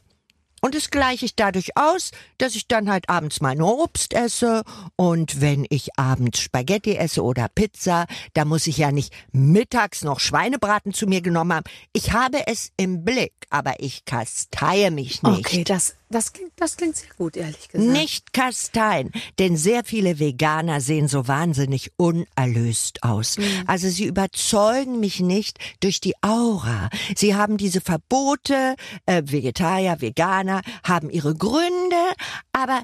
[0.60, 4.64] Und das gleiche ich dadurch aus, dass ich dann halt abends nur Obst esse.
[4.96, 10.18] Und wenn ich abends Spaghetti esse oder Pizza, da muss ich ja nicht mittags noch
[10.18, 11.64] Schweinebraten zu mir genommen haben.
[11.92, 15.46] Ich habe es im Blick, aber ich kasteie mich nicht.
[15.46, 17.90] Okay, das, das, klingt, das klingt sehr gut, ehrlich gesagt.
[17.90, 23.36] Nicht kasteien, denn sehr viele Veganer sehen so wahnsinnig unerlöst aus.
[23.66, 26.88] Also sie überzeugen mich nicht durch die Aura.
[27.16, 31.96] Sie haben diese Verbote, äh, Vegetarier, Veganer, haben ihre Gründe,
[32.52, 32.82] aber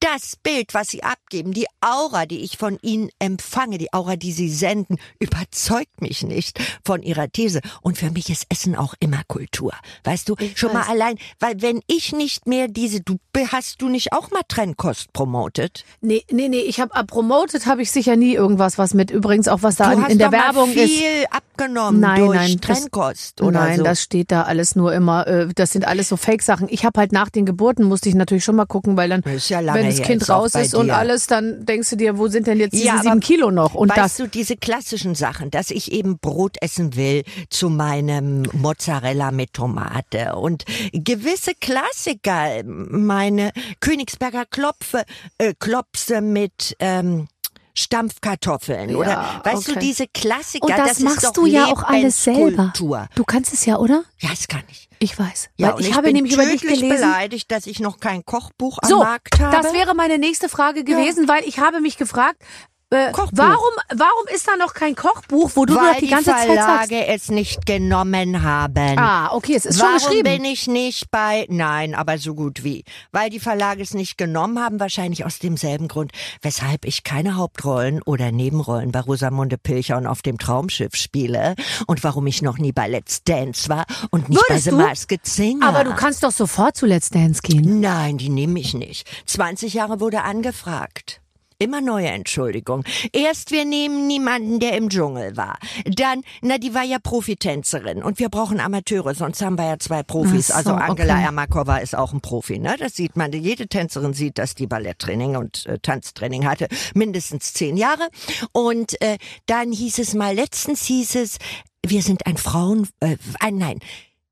[0.00, 4.32] das Bild, was sie abgeben, die Aura, die ich von ihnen empfange, die Aura, die
[4.32, 7.60] sie senden, überzeugt mich nicht von ihrer These.
[7.82, 9.72] Und für mich ist Essen auch immer Kultur.
[10.04, 13.16] Weißt du, schon mal allein, weil wenn ich nicht mehr diese, du
[13.52, 15.84] hast du nicht auch mal Trennkost promotet?
[16.00, 19.62] Nee, nee, nee, ich habe promoted habe ich sicher nie irgendwas, was mit übrigens auch
[19.62, 20.90] was da in, in der Werbung mal ist.
[20.92, 23.84] viel abgenommen Nein, durch nein, das- Trennkost oder Nein, so.
[23.84, 26.68] das steht da alles nur immer, äh, das sind alles so Fake-Sachen.
[26.70, 29.34] Ich habe halt nach den Geburten, musste ich natürlich schon mal gucken, weil dann, Das
[29.34, 32.28] ist ja lange wenn das Kind raus ist und alles, dann denkst du dir, wo
[32.28, 33.74] sind denn jetzt diese Ja, sieben Kilo noch?
[33.74, 38.42] Und weißt das, du, diese klassischen Sachen, dass ich eben Brot essen will zu meinem
[38.52, 45.04] Mozzarella mit Tomate und gewisse Klassiker, meine Königsberger Klopfe,
[45.38, 47.28] äh, Klopse mit ähm,
[47.76, 49.80] Stampfkartoffeln Ja, oder weißt du okay.
[49.80, 52.72] diese Klassiker, und das, das machst du ja auch alles selber.
[53.14, 54.04] Du kannst es ja, oder?
[54.18, 54.88] Ja, das kann ich.
[54.98, 55.50] Ich weiß.
[55.56, 56.88] Ja, weil ich, ich habe bin nämlich über dich gelesen.
[56.88, 59.54] beleidigt, dass ich noch kein Kochbuch am So, Markt habe.
[59.62, 62.42] das wäre meine nächste Frage gewesen, weil ich habe mich gefragt,
[62.90, 66.46] äh, warum, warum ist da noch kein Kochbuch, wo du weil doch die ganze Zeit
[66.46, 66.88] sagst?
[66.88, 68.98] Verlage es nicht genommen haben.
[68.98, 70.42] Ah, okay, es ist schon Warum geschrieben.
[70.42, 72.84] bin ich nicht bei, nein, aber so gut wie.
[73.10, 76.12] Weil die Verlage es nicht genommen haben, wahrscheinlich aus demselben Grund,
[76.42, 81.56] weshalb ich keine Hauptrollen oder Nebenrollen bei Rosamunde Pilcher und auf dem Traumschiff spiele
[81.88, 84.76] und warum ich noch nie bei Let's Dance war und nicht Würdest bei The?
[84.76, 85.66] Masked Singer.
[85.66, 87.80] Aber du kannst doch sofort zu Let's Dance gehen.
[87.80, 89.08] Nein, die nehme ich nicht.
[89.26, 91.20] 20 Jahre wurde angefragt.
[91.58, 92.84] Immer neue Entschuldigung.
[93.12, 95.58] Erst wir nehmen niemanden, der im Dschungel war.
[95.86, 100.02] Dann, na, die war ja Profitänzerin und wir brauchen Amateure, sonst haben wir ja zwei
[100.02, 100.50] Profis.
[100.50, 101.24] Ach so, also Angela okay.
[101.24, 102.76] Ermakova ist auch ein Profi, ne?
[102.78, 103.32] Das sieht man.
[103.32, 106.68] Jede Tänzerin sieht, dass die Balletttraining und äh, Tanztraining hatte.
[106.94, 108.06] Mindestens zehn Jahre.
[108.52, 111.38] Und äh, dann hieß es mal, letztens hieß es,
[111.86, 113.80] wir sind ein Frauen, äh, ein, nein,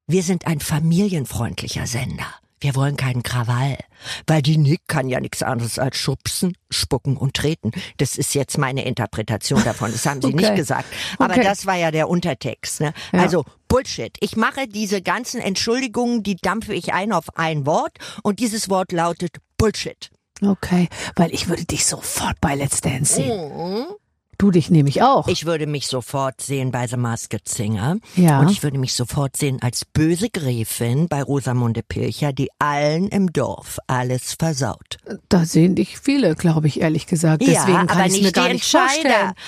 [0.06, 2.26] wir sind ein familienfreundlicher Sender.
[2.64, 3.76] Wir wollen keinen Krawall.
[4.26, 7.72] Weil die Nick kann ja nichts anderes als schubsen, spucken und treten.
[7.98, 9.92] Das ist jetzt meine Interpretation davon.
[9.92, 10.36] Das haben sie Okay.
[10.36, 10.86] nicht gesagt.
[11.18, 11.44] Aber Okay.
[11.44, 12.80] das war ja der Untertext.
[12.80, 12.94] Ne?
[13.12, 13.18] Ja.
[13.20, 14.16] Also Bullshit.
[14.20, 17.92] Ich mache diese ganzen Entschuldigungen, die dampfe ich ein auf ein Wort.
[18.22, 20.10] Und dieses Wort lautet Bullshit.
[20.40, 23.86] Okay, weil ich würde dich sofort bei Let's Dance sehen.
[24.38, 25.28] Du dich nämlich auch.
[25.28, 27.98] Ich würde mich sofort sehen bei The Masked Singer.
[28.16, 28.40] Ja.
[28.40, 33.32] Und ich würde mich sofort sehen als böse Gräfin bei Rosamunde Pilcher, die allen im
[33.32, 34.98] Dorf alles versaut.
[35.28, 37.42] da sehen dich viele, glaube ich, ehrlich gesagt.
[37.42, 39.32] Ja, Deswegen kann aber ich nicht mir gar nicht vorstellen.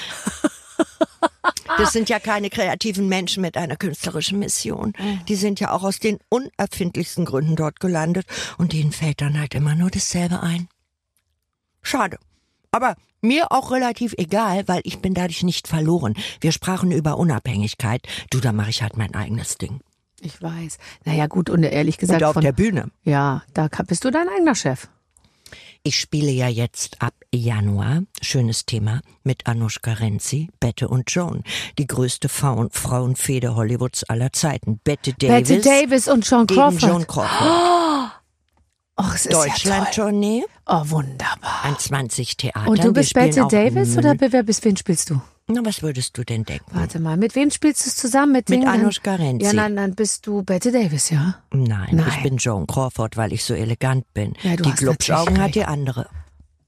[1.79, 4.93] Das sind ja keine kreativen Menschen mit einer künstlerischen Mission.
[5.29, 8.27] Die sind ja auch aus den unerfindlichsten Gründen dort gelandet
[8.59, 10.69] und denen fällt dann halt immer nur dasselbe ein.
[11.83, 12.19] Schade.
[12.77, 16.13] Aber mir auch relativ egal, weil ich bin dadurch nicht verloren.
[16.43, 18.03] Wir sprachen über Unabhängigkeit.
[18.29, 19.81] Du, da mache ich halt mein eigenes Ding.
[20.21, 20.77] Ich weiß.
[21.07, 22.91] Naja, gut, und ehrlich gesagt, Und auf von, der Bühne.
[23.05, 24.89] ja, da bist du dein eigener Chef.
[25.85, 31.45] Ich spiele ja jetzt ab Januar, schönes Thema, mit Anushka Renzi, Bette und Joan.
[31.79, 34.81] Die größte Frauen Frauenfehde Hollywoods aller Zeiten.
[34.85, 36.83] Bette Davis, Bette Davis und John gegen Crawford.
[36.83, 37.07] Joan
[38.97, 39.45] Ach, es ist ja.
[39.45, 41.65] Deutschland-Tournee Oh, wunderbar.
[41.65, 42.67] an 20 Theatern.
[42.69, 45.21] Und du bist Bette Davis oder wer bist, wen spielst du?
[45.49, 46.65] Na, was würdest du denn denken?
[46.73, 48.33] Warte mal, mit wem spielst du es zusammen?
[48.33, 48.67] Mit, Mit?
[48.67, 49.47] Anushka Renzi.
[49.47, 51.37] Ja, nein, dann bist du Betty Davis, ja?
[51.53, 52.07] Nein, Nein.
[52.09, 54.35] ich bin Joan Crawford, weil ich so elegant bin.
[54.43, 56.09] Ja, du die Glubschaugen hat die andere.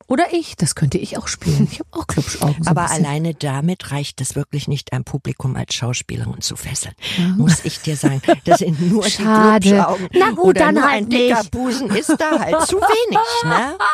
[0.08, 1.68] Oder ich, das könnte ich auch spielen.
[1.70, 2.62] Ich habe auch Klubschaugen.
[2.62, 6.94] So Aber alleine damit reicht es wirklich nicht, ein Publikum als Schauspielerin zu fesseln.
[7.36, 8.22] Muss ich dir sagen.
[8.44, 9.60] Das sind nur Schade.
[9.60, 10.08] die Glubschaugen.
[10.14, 11.50] Na gut, Oder dann nur halt ein dicker nicht.
[11.50, 13.76] Busen ist da halt zu wenig, ne?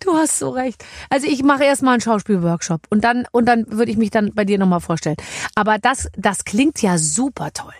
[0.00, 0.82] Du hast so recht.
[1.10, 4.44] Also ich mache erstmal einen Schauspielworkshop und dann und dann würde ich mich dann bei
[4.44, 5.16] dir nochmal vorstellen.
[5.54, 7.74] Aber das das klingt ja super toll.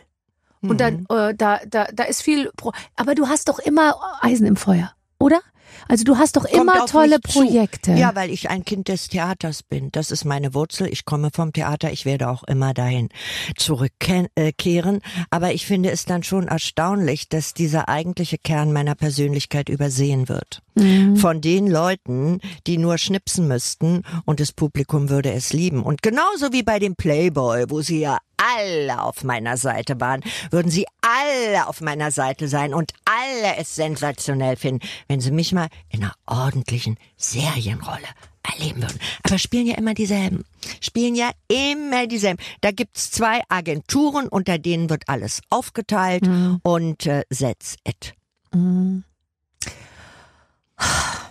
[0.61, 4.47] Und dann äh, da da da ist viel Pro aber du hast doch immer Eisen
[4.47, 5.41] im Feuer, oder?
[5.89, 7.41] Also du hast doch Kommt immer tolle zu.
[7.41, 7.93] Projekte.
[7.93, 9.91] Ja, weil ich ein Kind des Theaters bin.
[9.93, 10.87] Das ist meine Wurzel.
[10.89, 11.93] Ich komme vom Theater.
[11.93, 13.09] Ich werde auch immer dahin
[13.57, 15.01] zurückkehren.
[15.31, 20.63] Aber ich finde es dann schon erstaunlich, dass dieser eigentliche Kern meiner Persönlichkeit übersehen wird.
[20.75, 21.17] Mhm.
[21.17, 25.83] Von den Leuten, die nur schnipsen müssten und das Publikum würde es lieben.
[25.83, 30.71] Und genauso wie bei dem Playboy, wo sie ja alle auf meiner Seite waren, würden
[30.71, 35.69] sie alle auf meiner Seite sein und alle es sensationell finden, wenn sie mich mal
[35.91, 38.09] in einer ordentlichen Serienrolle
[38.43, 38.99] erleben würden.
[39.23, 40.45] Aber spielen ja immer dieselben.
[40.81, 42.43] Spielen ja immer dieselben.
[42.61, 46.29] Da gibt's zwei Agenturen, unter denen wird alles aufgeteilt
[46.63, 48.15] und äh, that's it.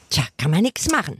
[0.09, 1.17] Tja, kann man nix machen.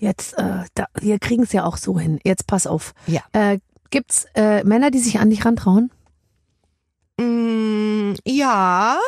[0.00, 2.20] Jetzt äh, da, wir kriegen es ja auch so hin.
[2.24, 2.94] Jetzt pass auf.
[3.06, 3.22] Ja.
[3.32, 3.58] Äh,
[3.94, 5.92] gibt's äh, Männer, die sich an dich rantrauen?
[7.20, 8.98] Mm, ja,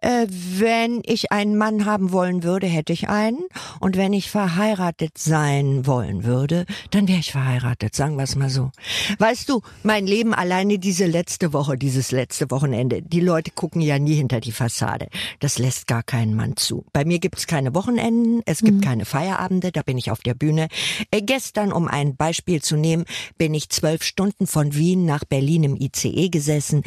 [0.00, 3.40] äh, wenn ich einen Mann haben wollen würde, hätte ich einen.
[3.80, 8.50] Und wenn ich verheiratet sein wollen würde, dann wäre ich verheiratet, sagen wir es mal
[8.50, 8.70] so.
[9.18, 13.98] Weißt du, mein Leben alleine diese letzte Woche, dieses letzte Wochenende, die Leute gucken ja
[13.98, 15.08] nie hinter die Fassade.
[15.40, 16.84] Das lässt gar keinen Mann zu.
[16.92, 20.68] Bei mir gibt's keine Wochenenden, es gibt keine Feierabende, da bin ich auf der Bühne.
[21.10, 23.04] Äh, gestern, um ein Beispiel zu nehmen,
[23.38, 26.82] bin ich zwölf Stunden von Wien nach Berlin im ICE gesessen.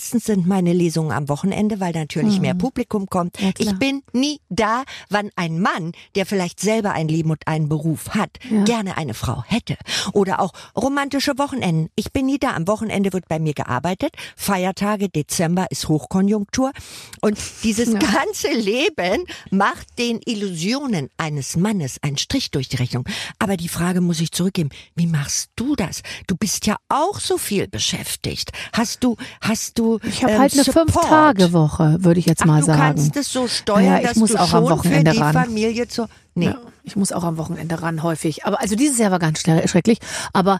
[0.00, 3.38] Meistens sind meine Lesungen am Wochenende, weil natürlich mehr Publikum kommt.
[3.38, 7.68] Ja, ich bin nie da, wann ein Mann, der vielleicht selber ein Leben und einen
[7.68, 8.64] Beruf hat, Ja.
[8.64, 9.76] gerne eine Frau hätte.
[10.14, 11.90] Oder auch romantische Wochenenden.
[11.96, 12.52] Ich bin nie da.
[12.54, 14.14] Am Wochenende wird bei mir gearbeitet.
[14.36, 16.72] Feiertage, Dezember ist Hochkonjunktur.
[17.20, 23.04] Und dieses ganze Leben macht den Illusionen eines Mannes einen Strich durch die Rechnung.
[23.38, 24.70] Aber die Frage muss ich zurückgeben.
[24.94, 26.00] Wie machst du das?
[26.26, 28.50] Du bist ja auch so viel beschäftigt.
[28.72, 30.92] Hast du, hast du, Ich habe ähm, halt eine Support?
[30.92, 32.78] Fünf-Tage-Woche, würde ich jetzt Ach, mal du sagen.
[32.78, 35.22] kannst es so steuern, Ja, ich dass muss du auch schon am Wochenende für die
[35.22, 35.32] ran.
[35.32, 36.46] Familie zu, nee.
[36.46, 38.44] Ja, ich muss auch am Wochenende ran, häufig.
[38.44, 39.98] Aber also dieses Jahr war ganz schrecklich.
[40.32, 40.58] Aber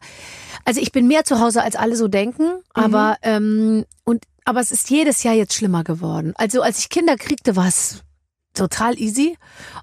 [0.64, 2.60] also ich bin mehr zu Hause, als alle so denken.
[2.74, 6.32] Aber ähm, und aber es ist jedes Jahr jetzt schlimmer geworden.
[6.36, 8.02] Also als ich Kinder kriegte, war es
[8.54, 9.36] total easy.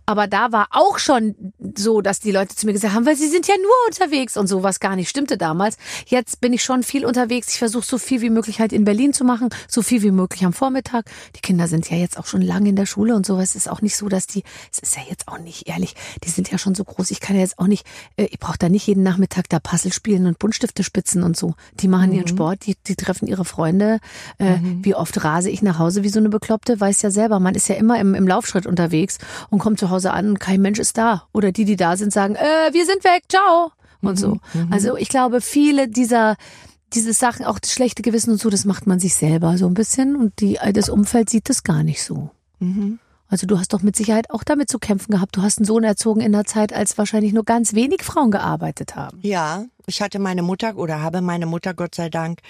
[0.06, 3.28] Aber da war auch schon so, dass die Leute zu mir gesagt haben, weil sie
[3.28, 5.78] sind ja nur unterwegs und so, was gar nicht stimmte damals.
[6.06, 7.50] Jetzt bin ich schon viel unterwegs.
[7.50, 10.46] Ich versuche so viel wie möglich halt in Berlin zu machen, so viel wie möglich
[10.46, 11.06] am Vormittag.
[11.36, 13.52] Die Kinder sind ja jetzt auch schon lange in der Schule und sowas.
[13.52, 16.30] Es ist auch nicht so, dass die, es ist ja jetzt auch nicht ehrlich, die
[16.30, 17.12] sind ja schon so groß.
[17.12, 17.86] Ich kann ja jetzt auch nicht,
[18.18, 21.56] äh, ich brauche da nicht jeden Nachmittag da Puzzle spielen und Buntstifte spitzen und so.
[21.80, 24.00] Die machen ihren Sport, die, die treffen ihre Freunde.
[24.38, 27.40] Äh, Wie oft rase ich nach Hause wie so eine Bekloppte, weiß ja selber.
[27.40, 29.18] Man ist ja immer im, im Laufschritt unterwegs
[29.50, 31.28] und kommt zu Hause an und kein Mensch ist da.
[31.34, 33.72] Oder die, die da sind, sagen, äh, wir sind weg, ciao.
[34.02, 34.38] Und so.
[34.72, 36.36] Also ich glaube, viele dieser
[36.94, 39.74] diese Sachen, auch das schlechte Gewissen und so, das macht man sich selber so ein
[39.74, 42.30] bisschen und die, das Umfeld sieht das gar nicht so.
[43.28, 45.36] Also du hast doch mit Sicherheit auch damit zu kämpfen gehabt.
[45.36, 48.96] Du hast einen Sohn erzogen in einer Zeit, als wahrscheinlich nur ganz wenig Frauen gearbeitet
[48.96, 49.20] haben.
[49.22, 52.42] Ja, ich hatte meine Mutter oder habe meine Mutter, Gott sei Dank.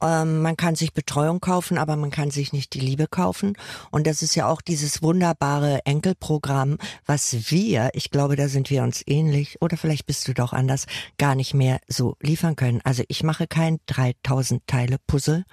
[0.00, 3.54] Ähm, man kann sich Betreuung kaufen, aber man kann sich nicht die Liebe kaufen.
[3.90, 8.82] Und das ist ja auch dieses wunderbare Enkelprogramm, was wir, ich glaube, da sind wir
[8.82, 10.86] uns ähnlich, oder vielleicht bist du doch anders,
[11.18, 12.80] gar nicht mehr so liefern können.
[12.84, 15.44] Also ich mache kein 3000 Teile Puzzle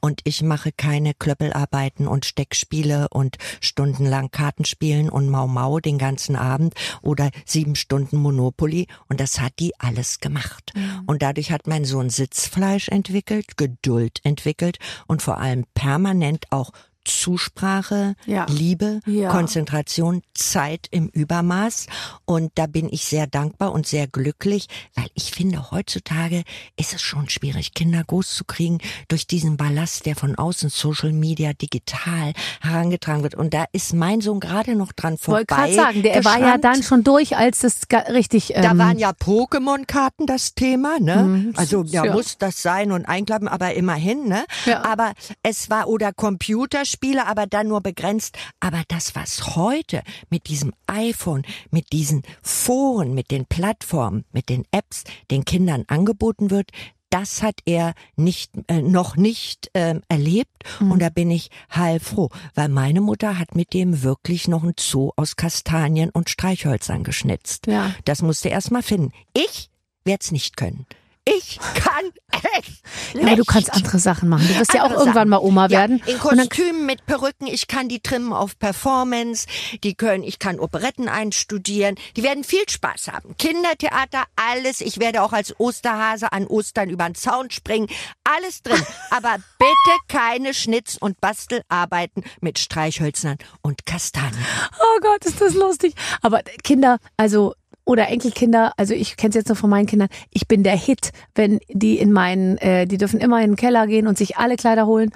[0.00, 6.34] und ich mache keine Klöppelarbeiten und Steckspiele und stundenlang Kartenspielen und Mau Mau den ganzen
[6.34, 8.88] Abend oder sieben Stunden Monopoly.
[9.08, 10.72] Und das hat die alles gemacht.
[11.06, 16.72] Und dadurch hat mein Sohn Sitzfleisch entwickelt, Geduld entwickelt und vor allem permanent auch
[17.04, 18.46] Zusprache, Ja.
[18.48, 19.30] Liebe, Ja.
[19.30, 21.86] Konzentration, Zeit im Übermaß.
[22.24, 26.42] Und da bin ich sehr dankbar und sehr glücklich, weil ich finde, heutzutage
[26.76, 28.78] ist es schon schwierig, Kinder groß zu kriegen
[29.08, 33.34] durch diesen Ballast, der von außen Social Media digital herangetragen wird.
[33.34, 35.38] Und da ist mein Sohn gerade noch dran vorbei.
[35.40, 37.80] Wollte gerade sagen, der war ja dann schon durch, als das
[38.12, 38.54] richtig.
[38.56, 41.16] Ähm, Da waren ja Pokémon-Karten das Thema, ne?
[41.16, 41.52] Mhm.
[41.56, 42.12] Also ja, Ja.
[42.12, 44.44] muss das sein und einklappen, aber immerhin, ne?
[44.66, 44.84] Ja.
[44.84, 48.36] Aber es war oder Computerspiele Spiele, aber dann nur begrenzt.
[48.60, 54.64] Aber das, was heute mit diesem iPhone, mit diesen Foren, mit den Plattformen, mit den
[54.72, 56.70] Apps den Kindern angeboten wird,
[57.12, 60.92] das hat er nicht äh, noch nicht ähm, erlebt Mhm.
[60.92, 65.10] und da bin ich heilfroh, weil meine Mutter hat mit dem wirklich noch ein Zoo
[65.16, 67.66] aus Kastanien und Streichhölzern geschnitzt.
[67.66, 67.92] Ja.
[68.04, 69.10] Das musste er erst mal finden.
[69.32, 69.70] Ich
[70.04, 70.86] werde es nicht können.
[71.26, 72.10] Ich kann
[72.54, 72.82] echt
[73.14, 73.48] Ja, aber du nicht.
[73.48, 74.48] kannst andere Sachen machen.
[74.48, 75.28] Du wirst ja auch Andere irgendwann Sachen.
[75.28, 76.02] mal Oma ja, werden.
[76.06, 79.46] In Und dann Kostümen mit Perücken, ich kann die trimmen auf Performance,
[79.84, 83.36] die können, ich kann Operetten einstudieren, die werden viel Spaß haben.
[83.36, 87.88] Kindertheater, alles, ich werde auch als Osterhase an Ostern über den Zaun springen,
[88.24, 88.82] alles drin.
[89.10, 94.44] Aber bitte keine Schnitz- und Bastelarbeiten mit Streichhölzern und Kastanien.
[94.78, 95.94] Oh Gott, ist das lustig.
[96.22, 97.54] Aber Kinder, also
[97.90, 101.10] oder Enkelkinder, also ich kenne es jetzt nur von meinen Kindern, ich bin der Hit,
[101.34, 104.54] wenn die in meinen, äh, die dürfen immer in den Keller gehen und sich alle
[104.54, 105.10] Kleider holen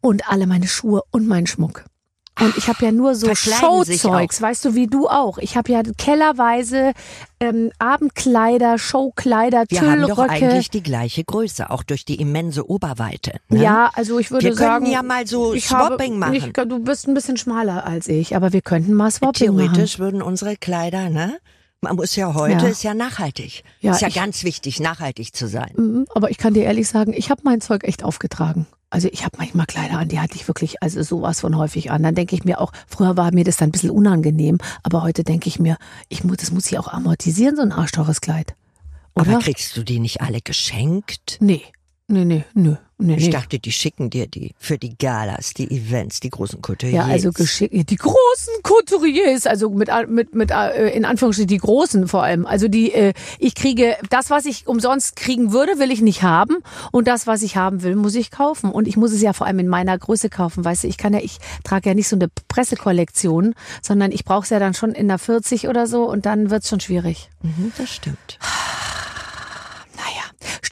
[0.00, 1.84] und alle meine Schuhe und meinen Schmuck.
[2.40, 5.38] Und ich habe ja nur so Showzeugs, weißt du, wie du auch.
[5.38, 6.92] Ich habe ja kellerweise
[7.38, 10.46] ähm, Abendkleider, Showkleider, Wir haben doch Tüllröcke.
[10.46, 13.38] eigentlich die gleiche Größe, auch durch die immense Oberweite.
[13.50, 13.62] Ne?
[13.62, 16.34] Ja, also ich würde Wir können sagen, ja mal so Swapping habe, machen.
[16.34, 19.58] Ich, du bist ein bisschen schmaler als ich, aber wir könnten mal Swapping machen.
[19.58, 21.38] Theoretisch würden unsere Kleider, ne?
[21.84, 22.70] Man muss ja heute, Ja.
[22.70, 23.62] ist ja nachhaltig.
[23.80, 25.72] Ja, ist ja ich- ganz wichtig, nachhaltig zu sein.
[25.76, 28.66] Mhm, Aber ich kann dir ehrlich sagen, ich habe mein Zeug echt aufgetragen.
[28.90, 32.02] Also ich habe manchmal Kleider an, die hatte ich wirklich also sowas von häufig an.
[32.04, 35.24] Dann denke ich mir auch, früher war mir das dann ein bisschen unangenehm, aber heute
[35.24, 35.78] denke ich mir,
[36.08, 38.54] ich muss, das muss ich auch amortisieren, so ein arschteures Kleid.
[39.16, 39.30] Oder?
[39.32, 41.38] Aber kriegst du die nicht alle geschenkt?
[41.40, 41.62] nee,
[42.08, 46.20] nee, nee, nö, nee, Ich dachte, die schicken dir die für die Galas, die Events,
[46.20, 47.06] die großen Couturiers.
[47.06, 47.90] Ja, also geschickt.
[47.90, 52.46] Die großen Couturiers, also mit, mit, mit äh, in Anführungsstrichen die großen vor allem.
[52.46, 56.58] Also die, äh, ich kriege das, was ich umsonst kriegen würde, will ich nicht haben.
[56.92, 58.70] Und das, was ich haben will, muss ich kaufen.
[58.70, 60.64] Und ich muss es ja vor allem in meiner Größe kaufen.
[60.64, 64.44] Weißt du, ich kann ja, ich trage ja nicht so eine Pressekollektion, sondern ich brauche
[64.44, 67.30] es ja dann schon in der 40 oder so und dann wird's schon schwierig.
[67.42, 68.38] Mhm, das stimmt.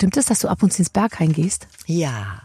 [0.02, 1.68] Stimmt es, dass du ab und zu ins Berghain gehst?
[1.86, 2.42] Ja.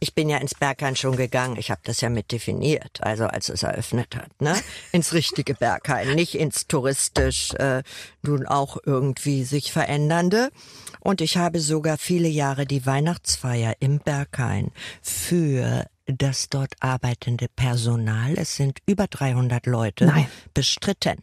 [0.00, 1.54] Ich bin ja ins Berghain schon gegangen.
[1.56, 4.56] Ich habe das ja mit definiert, also als es eröffnet hat, ne?
[4.90, 7.84] Ins richtige Berghain, nicht ins touristisch äh,
[8.22, 10.50] nun auch irgendwie sich verändernde.
[10.98, 18.34] Und ich habe sogar viele Jahre die Weihnachtsfeier im Berghain für das dort arbeitende Personal,
[18.36, 20.26] es sind über 300 Leute, Nein.
[20.52, 21.22] bestritten.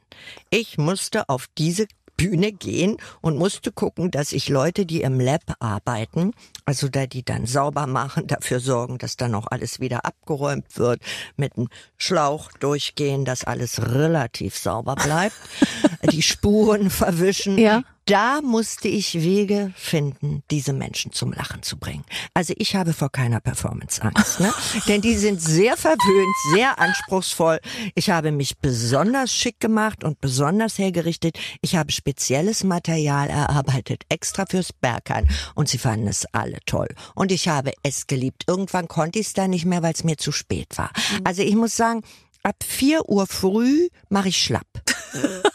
[0.49, 1.85] Ich musste auf diese
[2.17, 6.31] Bühne gehen und musste gucken, dass ich Leute, die im Lab arbeiten,
[6.65, 11.01] also da die dann sauber machen, dafür sorgen, dass dann auch alles wieder abgeräumt wird,
[11.35, 15.35] mit dem Schlauch durchgehen, dass alles relativ sauber bleibt,
[16.11, 17.57] die Spuren verwischen.
[17.57, 17.83] Ja.
[18.07, 22.05] Da musste ich Wege finden, diese Menschen zum Lachen zu bringen.
[22.35, 24.53] Also ich habe vor keiner Performance Angst, ne?
[24.87, 27.59] Denn die sind sehr verwöhnt, sehr anspruchsvoll.
[27.95, 31.39] Ich habe mich besonders schick gemacht und besonders hergerichtet.
[31.61, 35.27] Ich habe spezielles Material erarbeitet, extra fürs Berghain.
[35.55, 36.89] Und sie fanden es alle toll.
[37.15, 38.43] Und ich habe es geliebt.
[38.45, 40.91] Irgendwann konnte ich es dann nicht mehr, weil es mir zu spät war.
[41.23, 42.03] Also ich muss sagen,
[42.43, 44.67] ab vier Uhr früh mache ich schlapp.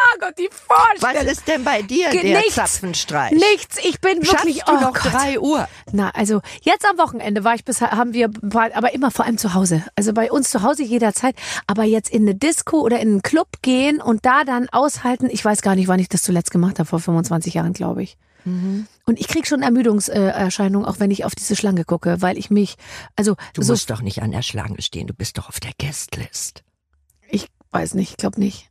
[0.00, 1.26] Ah Gott, die Vorstellung.
[1.26, 2.54] Was ist denn bei dir Ge- der nichts.
[2.54, 3.32] Zapfenstreich?
[3.32, 4.28] Nichts, ich bin wirklich,
[4.62, 5.12] Schaffst du oh noch Gott.
[5.12, 5.68] drei Uhr?
[5.92, 9.38] Na, also jetzt am Wochenende war ich bis haben wir war, aber immer vor allem
[9.38, 9.84] zu Hause.
[9.96, 11.34] Also bei uns zu Hause jederzeit,
[11.66, 15.44] aber jetzt in eine Disco oder in einen Club gehen und da dann aushalten, ich
[15.44, 18.16] weiß gar nicht, wann ich das zuletzt gemacht habe, vor 25 Jahren, glaube ich.
[18.44, 18.86] Mhm.
[19.04, 22.76] Und ich krieg schon Ermüdungserscheinungen, auch wenn ich auf diese Schlange gucke, weil ich mich
[23.16, 25.72] also Du so musst doch nicht an der Schlange stehen, du bist doch auf der
[25.80, 26.62] Guestlist.
[27.28, 28.67] ich weiß nicht, ich glaube nicht.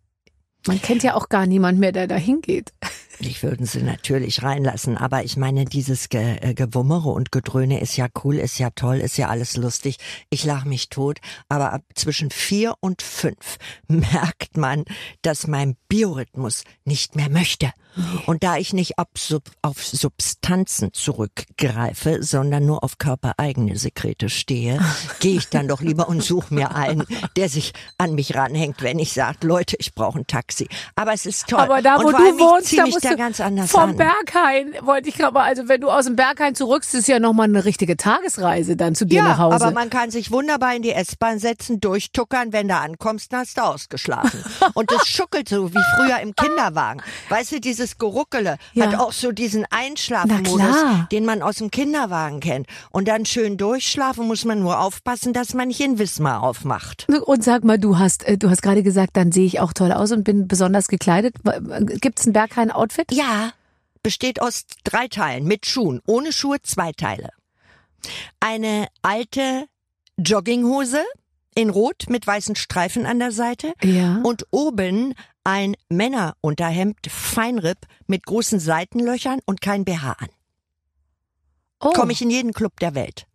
[0.67, 2.73] Man kennt ja auch gar niemand mehr, der da hingeht.
[3.19, 7.97] Ich würden sie natürlich reinlassen, aber ich meine, dieses Ge äh, Gewummere und Gedröhne ist
[7.97, 9.97] ja cool, ist ja toll, ist ja alles lustig.
[10.29, 13.57] Ich lach mich tot, aber ab zwischen vier und fünf
[13.87, 14.83] merkt man,
[15.23, 17.71] dass mein Biorhythmus nicht mehr möchte.
[18.27, 24.79] Und da ich nicht auf, Sub auf Substanzen zurückgreife, sondern nur auf körpereigene Sekrete stehe,
[25.19, 27.05] gehe ich dann doch lieber und suche mir einen,
[27.35, 30.67] der sich an mich ranhängt, wenn ich sage, Leute, ich brauche ein Taxi.
[30.95, 31.59] Aber es ist toll.
[31.59, 33.95] Aber da, wo du wohnst, da musst du ganz anders vom an.
[33.97, 37.65] Berghain, wollte ich gerade, also wenn du aus dem Berghain zurückst, ist ja nochmal eine
[37.65, 39.55] richtige Tagesreise dann zu dir Ja, nach Hause.
[39.65, 43.57] aber man kann sich wunderbar in die S-Bahn setzen, durchtuckern, wenn du ankommst, dann hast
[43.57, 44.43] du ausgeschlafen.
[44.73, 47.01] Und das schuckelt so wie früher im Kinderwagen.
[47.29, 48.87] Weißt du, dieses Geruckele Ja.
[48.87, 50.75] hat auch so diesen Einschlafmodus,
[51.11, 52.67] den man aus dem Kinderwagen kennt.
[52.91, 57.07] Und dann schön durchschlafen muss man nur aufpassen, dass man nicht in Wismar aufmacht.
[57.25, 59.91] Und sag mal, du hast, äh, du hast gerade gesagt, dann sehe ich auch toll
[59.91, 61.35] aus und bin besonders gekleidet.
[62.01, 62.96] Gibt's ein Berghain-Outfit?
[63.11, 63.53] Ja,
[64.03, 66.01] besteht aus drei Teilen mit Schuhen.
[66.05, 67.29] Ohne Schuhe zwei Teile.
[68.39, 69.67] Eine alte
[70.17, 71.03] Jogginghose
[71.55, 74.21] in Rot mit weißen Streifen an der Seite Ja.
[74.23, 80.29] und oben ein Männerunterhemd Feinripp mit großen Seitenlöchern und kein BH an.
[81.79, 81.91] Oh.
[81.93, 83.27] Komme ich in jeden Club der Welt.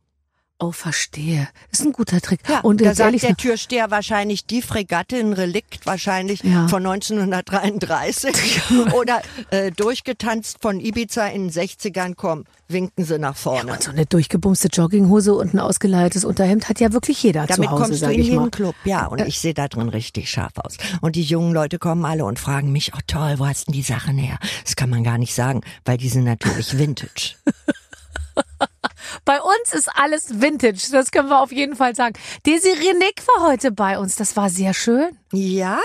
[0.62, 1.48] Oh, verstehe.
[1.72, 2.38] Ist ein guter Trick.
[2.48, 6.68] Ja, und da jetzt sagt der Türsteher wahrscheinlich die Fregatte, ein Relikt wahrscheinlich Ja.
[6.68, 8.60] von 1933
[8.94, 13.72] oder äh, durchgetanzt von Ibiza in den 60ern, komm, winken sie nach vorne.
[13.72, 17.70] und so eine durchgebumste Jogginghose und ein ausgeleiertes Unterhemd hat ja wirklich jeder Damit zu
[17.72, 18.50] Hause, kommst du in jeden mal.
[18.50, 19.06] Club, ja.
[19.06, 20.76] Und ich sehe da drin richtig scharf aus.
[21.00, 23.82] Und die jungen Leute kommen alle und fragen mich, oh toll, wo hast denn die
[23.82, 24.38] Sachen her?
[24.64, 27.34] Das kann man gar nicht sagen, weil die sind natürlich Vintage.
[29.24, 32.14] Bei uns ist alles Vintage, das können wir auf jeden Fall sagen.
[32.46, 35.18] Desiree Nick war heute bei uns, das war sehr schön.
[35.32, 35.78] Ja,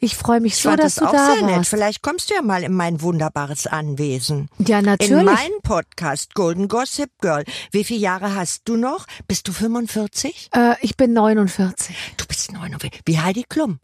[0.00, 1.56] Ich freue mich ich so, dass das du auch da sehr nett.
[1.56, 1.70] warst.
[1.70, 4.48] Vielleicht kommst du ja mal in mein wunderbares Anwesen.
[4.58, 5.24] Ja, In natürlich.
[5.24, 7.44] meinen Podcast Golden Gossip Girl.
[7.70, 9.06] Wie viele Jahre hast du noch?
[9.28, 10.50] Bist du 45?
[10.54, 11.96] Äh, ich bin 49.
[12.16, 13.00] Du bist 49.
[13.04, 13.78] Wie Heidi Klum.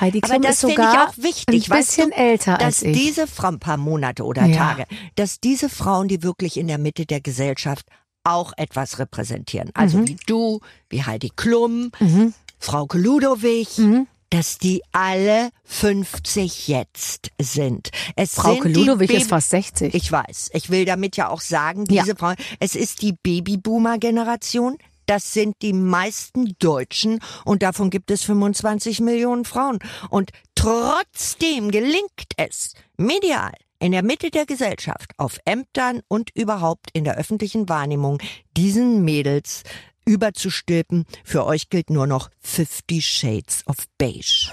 [0.00, 2.64] Heidi Aber Klum das ist finde ich sogar auch wichtig, ein bisschen du, älter dass
[2.64, 2.96] als ich.
[2.96, 4.56] diese Frauen, ein paar Monate oder Ja.
[4.56, 4.86] Tage,
[5.16, 7.86] dass diese Frauen, die wirklich in der Mitte der Gesellschaft
[8.24, 9.70] auch etwas repräsentieren.
[9.74, 10.08] Also Mhm.
[10.08, 12.32] wie du, wie Heidi Klum, Mhm.
[12.58, 14.06] Frauke Ludowig, Mhm.
[14.30, 17.90] dass die alle 50 jetzt sind.
[18.16, 19.94] Es Frauke sind Ludowig ist fast 60.
[19.94, 20.50] Ich weiß.
[20.54, 22.02] Ich will damit ja auch sagen, Ja.
[22.02, 24.78] diese Frauen, es ist die Babyboomer-Generation.
[25.06, 29.78] Das sind die meisten Deutschen und davon gibt es 25 Millionen Frauen.
[30.10, 37.04] Und trotzdem gelingt es medial in der Mitte der Gesellschaft, auf Ämtern und überhaupt in
[37.04, 38.18] der öffentlichen Wahrnehmung
[38.56, 39.62] diesen Mädels
[40.06, 41.04] überzustülpen.
[41.24, 44.50] Für euch gilt nur noch 50 Shades of Beige.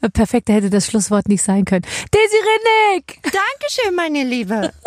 [0.12, 1.84] Perfekter hätte das Schlusswort nicht sein können.
[2.12, 3.20] Desiree Nick!
[3.22, 4.72] Dankeschön, meine Liebe.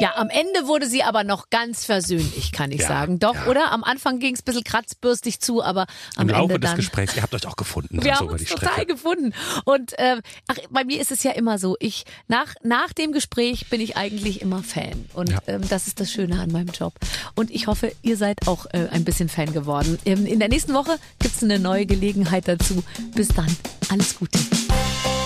[0.00, 3.20] Ja, am Ende wurde sie aber noch ganz versöhnlich, kann ich Ja, sagen.
[3.20, 3.46] Doch, ja.
[3.46, 3.70] oder?
[3.70, 5.86] Am Anfang ging es ein bisschen kratzbürstig zu, aber
[6.16, 6.74] am Im Laufe Ende des.
[6.76, 8.02] Gesprächs, ihr habt euch auch gefunden.
[8.02, 9.32] Wir haben so uns die total gefunden.
[9.64, 13.70] Und ähm, ach, bei mir ist es ja immer so, ich nach, nach dem Gespräch
[13.70, 15.08] bin ich eigentlich immer Fan.
[15.14, 15.38] Und Ja.
[15.46, 16.94] ähm, das ist das Schöne an meinem Job.
[17.36, 19.98] Und ich hoffe, ihr seid auch äh, ein bisschen Fan geworden.
[20.04, 22.82] Ähm, in der nächsten Woche gibt's eine neue Gelegenheit dazu.
[23.14, 23.56] Bis dann.
[23.90, 24.40] Alles Gute.